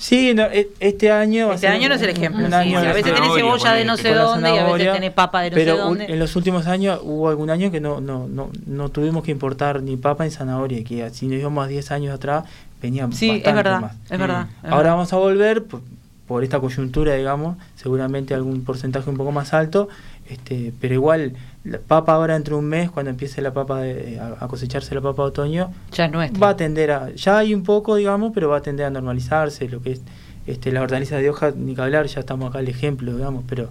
[0.02, 1.52] sí, no, e- este año...
[1.52, 2.42] Este año no es el ejemplo.
[2.46, 4.94] un sí, año sí, a veces tenés cebolla de no sé dónde y a veces
[4.94, 6.06] tenés papa de no pero sé dónde.
[6.06, 9.84] en los últimos años hubo algún año que no, no, no, no tuvimos que importar
[9.84, 12.46] ni papa ni zanahoria, que si nos íbamos 10 años atrás
[12.82, 13.96] venía Sí, es verdad, más.
[14.10, 14.48] es verdad.
[14.60, 14.92] es Ahora verdad.
[14.94, 15.82] vamos a volver por,
[16.28, 19.90] por esta coyuntura, digamos, seguramente algún porcentaje un poco más alto,
[20.30, 24.44] este, pero igual la papa ahora entre un mes, cuando empiece la papa de- a,
[24.44, 26.40] a cosecharse la papa de otoño, Ya es nuestra.
[26.40, 29.68] va a tender a, ya hay un poco, digamos, pero va a tender a normalizarse,
[29.70, 30.02] lo que es
[30.48, 33.70] este, las hortalizas de hoja, ni que hablar, ya estamos acá el ejemplo, digamos, pero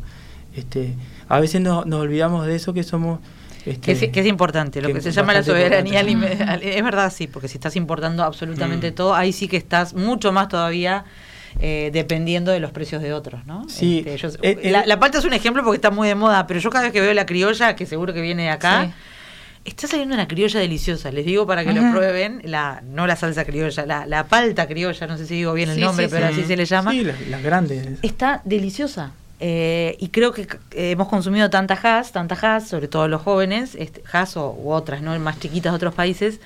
[0.55, 0.95] este,
[1.29, 3.21] a veces no- nos olvidamos de eso que somos...
[3.71, 6.35] Este, Que es, que es importante, lo que que se llama la soberanía importante.
[6.43, 6.63] alimentar.
[6.65, 8.95] Es verdad, sí, porque si estás importando absolutamente Mm.
[8.95, 11.05] todo, ahí sí que estás mucho más todavía
[11.61, 13.69] eh, dependiendo de los precios de otros, ¿no?
[13.69, 16.47] Sí, Este, yo- eh, la, la palta es un ejemplo porque está muy de moda,
[16.47, 18.93] pero yo cada vez que veo la criolla, que seguro que viene de acá, Sí.
[19.65, 21.11] está saliendo una criolla deliciosa.
[21.11, 25.07] Les digo para que lo prueben, la no la salsa criolla, la, la palta criolla,
[25.07, 26.33] no sé si digo bien el nombre, sí, pero sí.
[26.35, 27.99] así se le llama Sí, las, las grandes.
[28.03, 29.11] está deliciosa.
[29.41, 34.03] Eh, y creo que hemos consumido tanta Hass, tanta Hass, sobre todo los jóvenes, este,
[34.13, 35.19] Hass o, u otras, ¿no?
[35.21, 36.41] más chiquitas de otros países,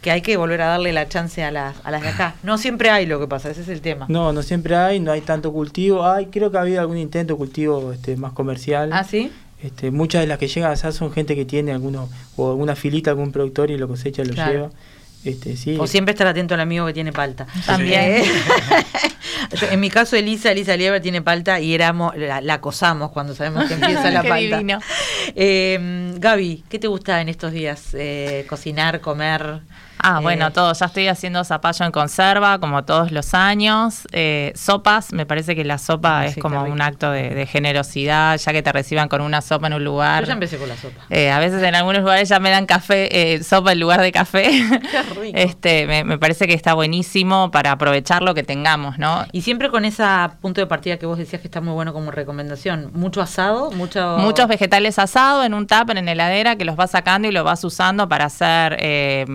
[0.00, 2.34] que hay que volver a darle la chance a las, a las de acá.
[2.42, 4.06] No siempre hay lo que pasa, ese es el tema.
[4.08, 6.04] No, no siempre hay, no hay tanto cultivo.
[6.04, 8.90] Hay, creo que ha habido algún intento de cultivo este, más comercial.
[8.92, 9.30] ¿Ah, sí?
[9.62, 13.10] Este, muchas de las que llegan allá son gente que tiene alguno, o alguna filita,
[13.10, 14.52] algún productor y lo cosecha y lo Claro.
[14.52, 14.70] lleva.
[15.24, 15.76] Este, sí.
[15.78, 17.46] O siempre estar atento al amigo que tiene palta.
[17.66, 18.24] También.
[19.70, 23.66] En mi caso, Elisa, Elisa Lieber tiene palta y éramos, la, la acosamos cuando sabemos
[23.66, 24.56] que empieza la Qué palta.
[24.58, 24.78] divino.
[25.34, 27.88] Eh, Gaby, ¿qué te gusta en estos días?
[27.94, 29.60] Eh, cocinar, comer.
[30.02, 30.72] Ah, Eh, bueno, todo.
[30.72, 34.06] Ya estoy haciendo zapallo en conserva, como todos los años.
[34.12, 36.72] Eh, sopas, me parece que la sopa es como rico.
[36.72, 40.22] un acto de, de generosidad, ya que te reciban con una sopa en un lugar.
[40.24, 41.02] Yo ya empecé con la sopa.
[41.10, 44.12] Eh, a veces en algunos lugares ya me dan café, eh, sopa en lugar de
[44.12, 44.44] café.
[44.90, 45.38] Qué rico.
[45.38, 49.24] Este, me, me parece que está buenísimo para aprovechar lo que tengamos, ¿no?
[49.32, 50.02] Y siempre con ese
[50.40, 52.90] punto de partida que vos decías que está muy bueno como recomendación.
[52.92, 54.16] Mucho asado, mucho...
[54.18, 57.62] Muchos vegetales asados en un tupper en heladera que los vas sacando y los vas
[57.64, 59.26] usando para hacer eh,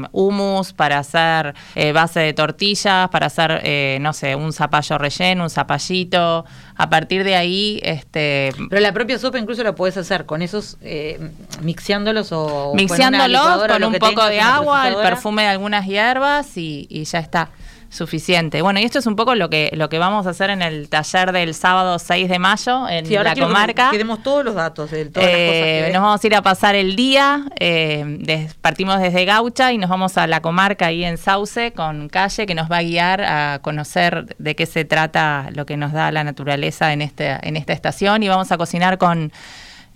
[0.57, 5.43] hummus, para hacer eh, base de tortillas, para hacer, eh, no sé, un zapallo relleno,
[5.43, 6.45] un zapallito.
[6.75, 10.77] A partir de ahí, este, Pero la propia sopa incluso la puedes hacer con esos,
[10.81, 11.31] eh,
[11.61, 12.67] mixeándolos o...
[12.69, 17.03] con mixeándolos con lo un poco de agua, el perfume de algunas hierbas y, y
[17.05, 17.49] ya está.
[17.89, 18.61] Suficiente.
[18.61, 20.89] Bueno, y esto es un poco lo que, lo que vamos a hacer en el
[20.89, 23.89] taller del sábado 6 de mayo en Sí, ahora la comarca.
[23.91, 26.35] Que demos todos los datos de todas las cosas que Eh, nos vamos a ir
[26.35, 30.87] a pasar el día, eh, des- partimos desde Gaucha y nos vamos a la comarca
[30.87, 34.83] ahí en Sauce con Calle que nos va a guiar a conocer de qué se
[34.85, 38.57] trata lo que nos da la naturaleza en, este, en esta estación y vamos a
[38.57, 39.31] cocinar con,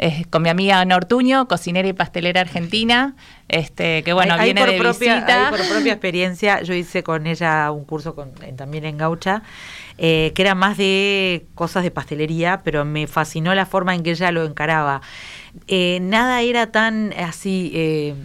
[0.01, 3.15] eh, con mi amiga Nortuño, cocinera y pastelera argentina,
[3.47, 5.45] este, que bueno, Ahí- ahí viene por de propia, visita.
[5.47, 9.43] ahí por propia experiencia, yo hice con ella un curso con- también en Gaucha,
[9.97, 14.11] eh, que era más de cosas de pastelería, pero me fascinó la forma en que
[14.11, 15.01] ella lo encaraba.
[15.67, 17.71] Eh, nada era tan así...
[17.73, 18.15] eh,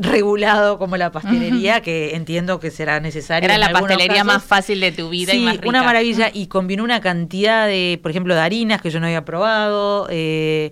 [0.00, 4.26] regulado como la pastelería que entiendo que será necesario Era en la pastelería casos.
[4.26, 5.68] más fácil de tu vida y Sí, más rica.
[5.68, 9.24] una maravilla y combinó una cantidad de, por ejemplo, de harinas que yo no había
[9.24, 10.06] probado.
[10.10, 10.70] eh,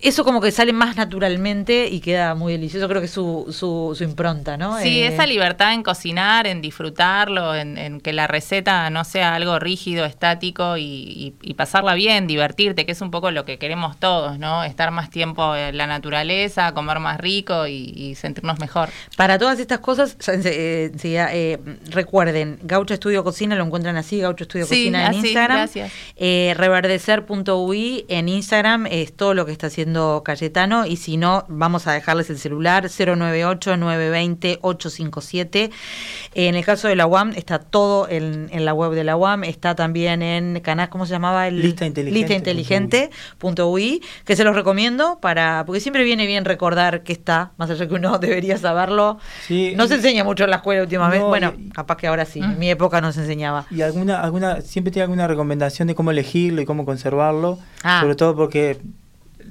[0.00, 2.88] eso como que sale más naturalmente y queda muy delicioso.
[2.88, 4.78] Creo que es su, su, su impronta, ¿no?
[4.78, 9.34] Sí, Eh, esa libertad en cocinar, en disfrutarlo, en, en que la receta no sea
[9.34, 13.58] algo rígido, estático y, y- y pasarla bien, divertirte, que es un poco lo que
[13.58, 14.64] queremos todos, ¿no?
[14.64, 18.88] Estar más tiempo en la naturaleza, comer más rico y, y sentirnos mejor.
[19.16, 21.58] Para todas estas cosas, eh, eh,
[21.90, 25.56] recuerden, Gaucho Estudio Cocina, lo encuentran así, Gaucho Estudio Sí, Cocina en así, Instagram.
[25.58, 25.92] gracias.
[26.56, 29.85] Reverdecer.ui en Instagram es todo lo que está haciendo
[30.24, 35.70] Cayetano y si no, vamos a dejarles el celular 098-920-857.
[36.34, 39.44] En el caso de la UAM, está todo en, en la web de la UAM,
[39.44, 41.48] está también en canal, ¿cómo se llamaba?
[41.48, 46.26] El, Lista inteligente Lista inteligente punto UI, que se los recomiendo para porque siempre viene
[46.26, 49.18] bien recordar que está, más allá que uno debería saberlo.
[49.46, 51.20] Sí, no se enseña mucho en la escuela últimamente.
[51.20, 52.40] No, bueno, y- capaz que ahora sí.
[52.40, 52.52] Mm.
[52.52, 53.66] En mi época no se enseñaba.
[53.70, 57.58] Y alguna, alguna, siempre tiene alguna recomendación de cómo elegirlo y cómo conservarlo.
[57.82, 58.00] Ah.
[58.00, 58.80] Sobre todo porque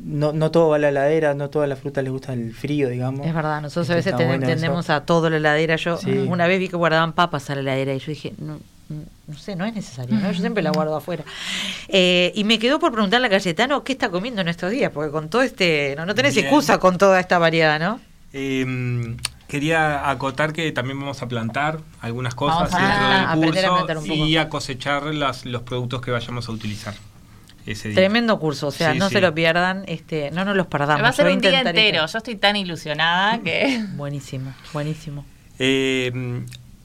[0.04, 2.90] no, no todo va a la heladera, no toda la fruta les gusta el frío,
[2.90, 3.26] digamos.
[3.26, 5.76] Es verdad, nosotros a Este, veces tendemos a todo la heladera.
[5.76, 6.12] Yo Sí.
[6.12, 8.60] una vez vi que guardaban papas a la heladera y yo dije, no,
[9.28, 10.32] no sé, no es necesario, ¿no?
[10.32, 11.24] yo siempre la guardo afuera.
[11.88, 15.12] Eh, y me quedó por preguntarle a Cayetano qué está comiendo en estos días, porque
[15.12, 16.46] con todo este, no, no tenés Bien.
[16.48, 18.00] excusa con toda esta variedad, ¿no?
[18.34, 19.16] Eh,
[19.48, 24.14] quería acotar que también vamos a plantar algunas cosas Vamos a dentro del a curso
[24.14, 26.94] y a cosechar las, los productos que vayamos a utilizar
[27.66, 27.96] ese día.
[27.96, 29.16] Tremendo curso, o sea, Sí, no sí.
[29.16, 31.04] se lo pierdan, este, no nos los perdamos.
[31.04, 33.84] Va a ser un día entero, yo estoy tan ilusionada que...
[33.96, 35.26] Buenísimo, buenísimo.
[35.60, 36.12] Eh,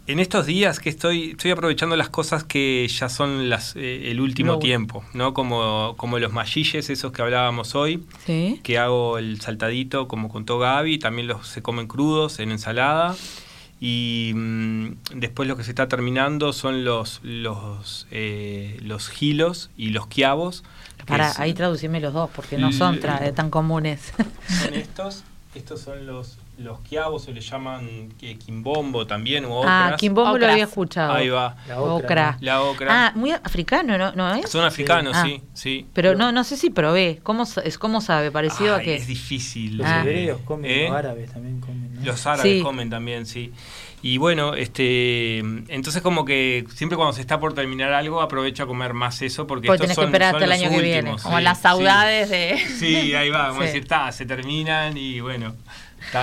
[0.07, 4.21] en estos días que estoy, estoy aprovechando las cosas que ya son las, eh, el
[4.21, 5.35] último tiempo, ¿no?
[5.35, 8.59] Como, como los machilles, esos que hablábamos hoy, Sí.
[8.65, 13.15] que hago el saltadito, como contó Gaby, también los se comen crudos en ensalada.
[13.81, 19.89] Y mm, después lo que se está terminando son los los eh, los gilos y
[19.91, 20.63] los quiabos.
[21.07, 24.13] Para ahí traducirme los dos, porque no son tra- tan comunes.
[24.63, 25.25] son estos.
[25.55, 30.01] Estos son los, los quiabos, se le llaman eh, quimbombo también, o ah, ocras.
[30.01, 30.53] Kimbombo lo Ocras.
[30.53, 31.13] había escuchado.
[31.13, 31.57] Ahí va.
[31.67, 32.37] La ocra.
[32.41, 32.89] La ocra.
[33.09, 34.49] Ah, muy africano, ¿no, ¿No es?
[34.51, 35.25] Son africanos, Ah.
[35.25, 35.87] sí, sí.
[35.95, 37.21] Pero no, no sé si probé.
[37.23, 38.31] ¿Cómo, es, cómo sabe?
[38.31, 38.95] Parecido a Ay, que...
[38.97, 39.79] Es difícil.
[39.79, 40.01] Los Ah.
[40.03, 40.89] hebreos comen, ¿Eh?
[40.89, 41.95] los árabes también comen.
[41.95, 42.05] ¿no?
[42.05, 42.63] Los árabes Sí.
[42.63, 43.53] comen también, sí.
[44.03, 48.67] Y bueno, este, entonces como que siempre cuando se está por terminar algo aprovecho a
[48.67, 50.71] comer más eso porque Porque estos tenés que son, esperar son hasta el los año
[50.79, 50.99] que viene.
[51.01, 51.63] últimos, Como sí, las sí.
[51.63, 52.59] saudades de...
[52.79, 53.67] Sí, ahí va, vamos a Sí.
[53.67, 55.55] decir, ta, se terminan y bueno,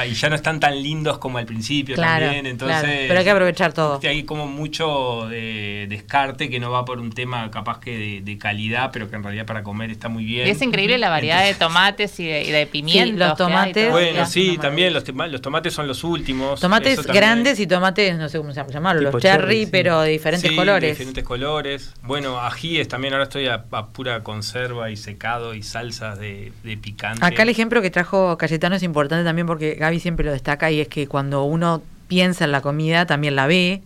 [0.08, 2.80] y ya no están tan lindos como al principio Claro, también, entonces...
[2.82, 2.98] claro.
[3.08, 4.00] Pero hay que aprovechar todo.
[4.04, 8.38] Hay como mucho eh, descarte que no va por un tema capaz que de, de
[8.38, 10.48] calidad, pero que en realidad para comer está muy bien.
[10.48, 13.18] Y es increíble la variedad de tomates y de, y de pimientos.
[13.20, 13.92] los que hay, tomates-.
[13.92, 16.60] Bueno, sí, también los, los tomates son los últimos.
[16.60, 19.70] Tomates grandes y tomates, no sé cómo se llaman, los cherry, cherry, sí.
[19.72, 20.82] pero de diferentes Sí, colores.
[20.82, 21.94] de diferentes colores.
[22.04, 26.78] Bueno, ajíes también, ahora estoy a, a pura conserva y secado y salsas de, de
[26.78, 27.26] picante.
[27.26, 30.82] Acá el ejemplo que trajo Cayetano es importante también porque Gaby siempre lo destaca y
[30.82, 33.82] es que cuando uno piensa en la comida también la ve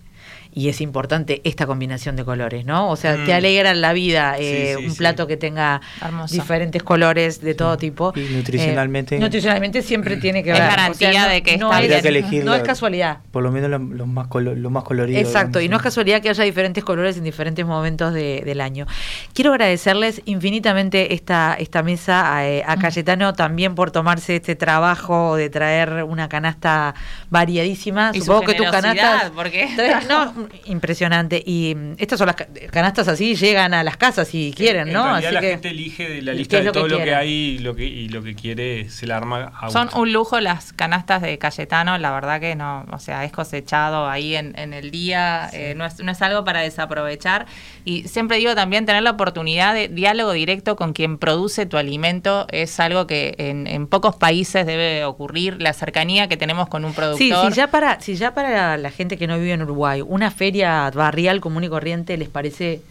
[0.54, 2.90] y es importante esta combinación de colores, ¿no?
[2.90, 3.36] O sea, te Mm.
[3.36, 4.98] alegra la vida eh, sí, un sí.
[4.98, 6.34] plato que tenga Hermoso.
[6.34, 8.12] diferentes colores de todo tipo.
[8.16, 10.68] Y nutricionalmente- Eh, nutricionalmente siempre tiene que Es ver.
[10.68, 13.20] garantía de que no, está es, que elegir no la- es casualidad.
[13.32, 15.20] Por lo menos lo, lo más, colo- lo más colorido.
[15.20, 18.62] Exacto, digamos, y no es casualidad que haya diferentes colores en diferentes momentos de- del
[18.62, 18.86] año.
[19.34, 25.36] Quiero agradecerles infinitamente esta, esta mesa a, eh, a Cayetano también por tomarse este trabajo
[25.36, 26.94] de traer una canasta
[27.30, 28.12] variadísima.
[28.14, 29.32] Y su Supongo que tus canastas.
[29.36, 29.68] porque-
[30.10, 30.34] no,
[30.66, 31.42] impresionante.
[31.46, 34.94] Y mm, estas son las ca- canastas así, llegan a las casas si quieren, En
[34.94, 35.04] ¿no?
[35.04, 36.98] realidad Así la que- gente elige de la ¿Qué lista de lo que todo lo
[37.04, 40.12] que hay y lo que, y lo que quiere se la arma a Son un
[40.14, 44.58] lujo las canastas de Cayetano, la verdad que no, o sea, es cosechado ahí en,
[44.58, 47.46] en el día, eh, no, es, no es algo para desaprovechar.
[47.86, 52.48] Y siempre digo también tener la oportunidad de diálogo directo con quien produce tu alimento
[52.52, 56.94] es algo que en, en pocos países debe ocurrir, la cercanía que tenemos con un
[56.94, 57.18] productor.
[57.46, 60.31] Sí, si ya para, si ya para la gente que no vive en Uruguay, una
[60.32, 62.82] feria barrial común y corriente les parece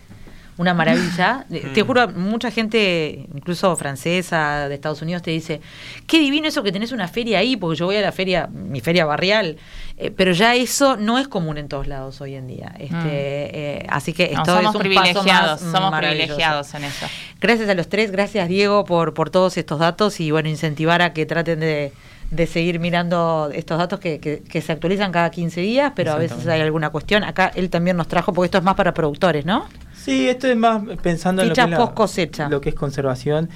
[0.56, 1.46] una maravilla.
[1.50, 5.60] Eh, te juro, mucha gente, incluso francesa, de Estados Unidos, te dice,
[6.06, 8.80] qué divino eso que tenés una feria ahí, porque yo voy a la feria, mi
[8.80, 9.56] feria barrial.
[9.96, 12.72] Eh, pero ya eso no es común en todos lados hoy en día.
[12.78, 13.08] Este, Mm.
[13.08, 17.06] eh, así que No, esto somos es un privilegiados, paso más somos privilegiados en eso.
[17.40, 21.12] Gracias a los tres, gracias Diego por, por todos estos datos y bueno, incentivar a
[21.12, 21.92] que traten de,
[22.30, 26.16] de seguir mirando estos datos que, que- que se actualizan cada 15 días, pero a
[26.16, 27.24] veces hay alguna cuestión.
[27.24, 29.66] Acá él también nos trajo, porque esto es más para productores, ¿no?
[29.94, 32.48] Sí, esto es más pensando en lo que, la- post cosecha.
[32.48, 33.48] lo que es conservación.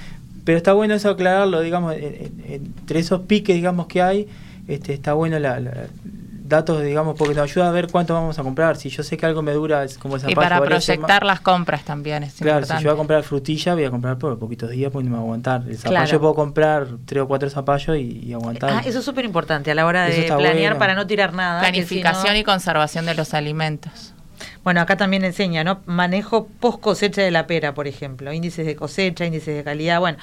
[0.45, 4.29] Pero está bueno eso aclararlo, digamos, en- en- entre esos piques, digamos, que hay,
[4.69, 5.87] este, está bueno la, la-
[6.47, 8.77] datos, digamos, porque nos ayuda a ver cuánto vamos a comprar.
[8.77, 11.85] Si yo sé que algo me dura, es como esa Y para proyectar las compras
[11.85, 12.79] también es Claro, importante.
[12.81, 15.17] si yo voy a comprar frutilla, voy a comprar por poquitos días porque no me
[15.17, 15.63] va a aguantar.
[15.67, 16.21] El zapallo Claro.
[16.21, 18.71] puedo comprar tres o cuatro zapallos y, y aguantar.
[18.71, 20.79] Ah, eso es súper importante a la hora de planear bueno.
[20.79, 21.61] para no tirar nada.
[21.61, 24.14] Planificación no- y conservación de los alimentos.
[24.65, 25.83] Bueno, acá también enseña, ¿no?
[25.85, 28.33] Manejo post cosecha de la pera, por ejemplo.
[28.33, 30.01] Índices de cosecha, índices de calidad.
[30.01, 30.17] Bueno,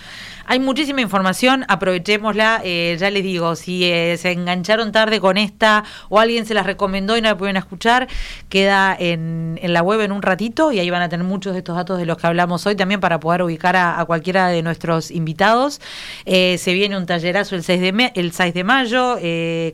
[0.47, 2.61] hay muchísima información, aprovechémosla.
[2.63, 6.65] Eh, ya les digo, si eh, se engancharon tarde con esta o alguien se las
[6.65, 8.07] recomendó y no la pudieron escuchar,
[8.49, 11.75] queda en, la web en un ratito y ahí van a tener muchos de estos
[11.75, 15.81] datos de los que hablamos hoy también para poder ubicar a, cualquiera de nuestros invitados.
[16.25, 19.17] Eh, se viene un tallerazo el 6 de, el 6 de mayo.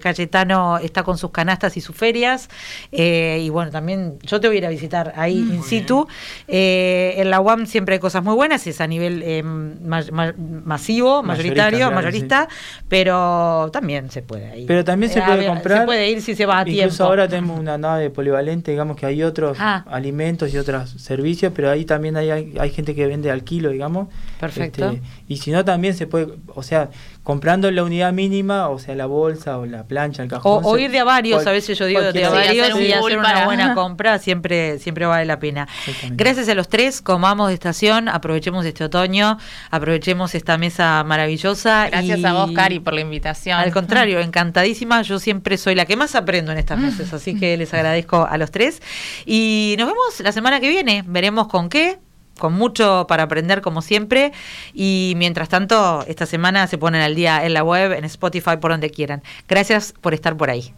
[0.02, 2.50] Cayetano está con sus canastas y sus ferias.
[2.92, 6.08] Y bueno, también yo te voy ir a visitar ahí in situ.
[6.48, 10.34] Eh, en la UAM siempre hay cosas muy buenas, es a nivel eh, ma- ma-
[10.38, 12.48] masivo, mayoritario, claro, mayorista,
[12.88, 14.68] pero también se puede ir.
[14.68, 15.80] Pero también se Eh, puede comprar.
[15.82, 17.04] Se puede ir si se va a Incluso tiempo.
[17.04, 19.86] ahora tenemos una nave polivalente, digamos que hay otros Ah.
[19.90, 23.70] alimentos y otros servicios, pero ahí también hay, hay, hay gente que vende al kilo,
[23.70, 24.08] digamos.
[24.40, 24.90] Perfecto.
[24.90, 26.90] Este, y si no, también se puede, o sea,
[27.28, 30.62] comprando la unidad mínima, o sea, la bolsa o la plancha, el cajón.
[30.64, 32.74] o ir de a varios, cual- a veces yo digo de a Sí, varios hacer
[32.76, 35.68] un y hacer una buena compra siempre, siempre vale la pena.
[36.12, 39.38] Gracias a los tres, comamos de estación, aprovechemos este otoño,
[39.72, 41.90] aprovechemos esta mesa maravillosa.
[41.90, 43.60] Gracias y- a vos, Cari, por la invitación.
[43.60, 45.02] Al contrario, encantadísima.
[45.02, 48.38] Yo siempre soy la que más aprendo en estas mesas, así que les agradezco a
[48.38, 48.82] los tres.
[49.26, 51.04] Y nos vemos la semana que viene.
[51.06, 52.00] Veremos con qué.
[52.38, 54.32] Con mucho para aprender, como siempre.
[54.74, 58.72] Y mientras tanto, esta semana se ponen al día en la web, en Spotify, por
[58.72, 59.24] donde quieran.
[59.48, 60.74] Gracias por estar por ahí.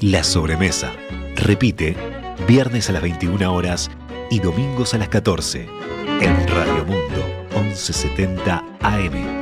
[0.00, 0.92] La sobremesa.
[1.36, 1.96] Repite,
[2.48, 3.88] viernes a las 21 horas
[4.30, 5.68] y domingos a las 14
[6.20, 7.24] en Radio Mundo
[7.54, 9.41] 1170 AM.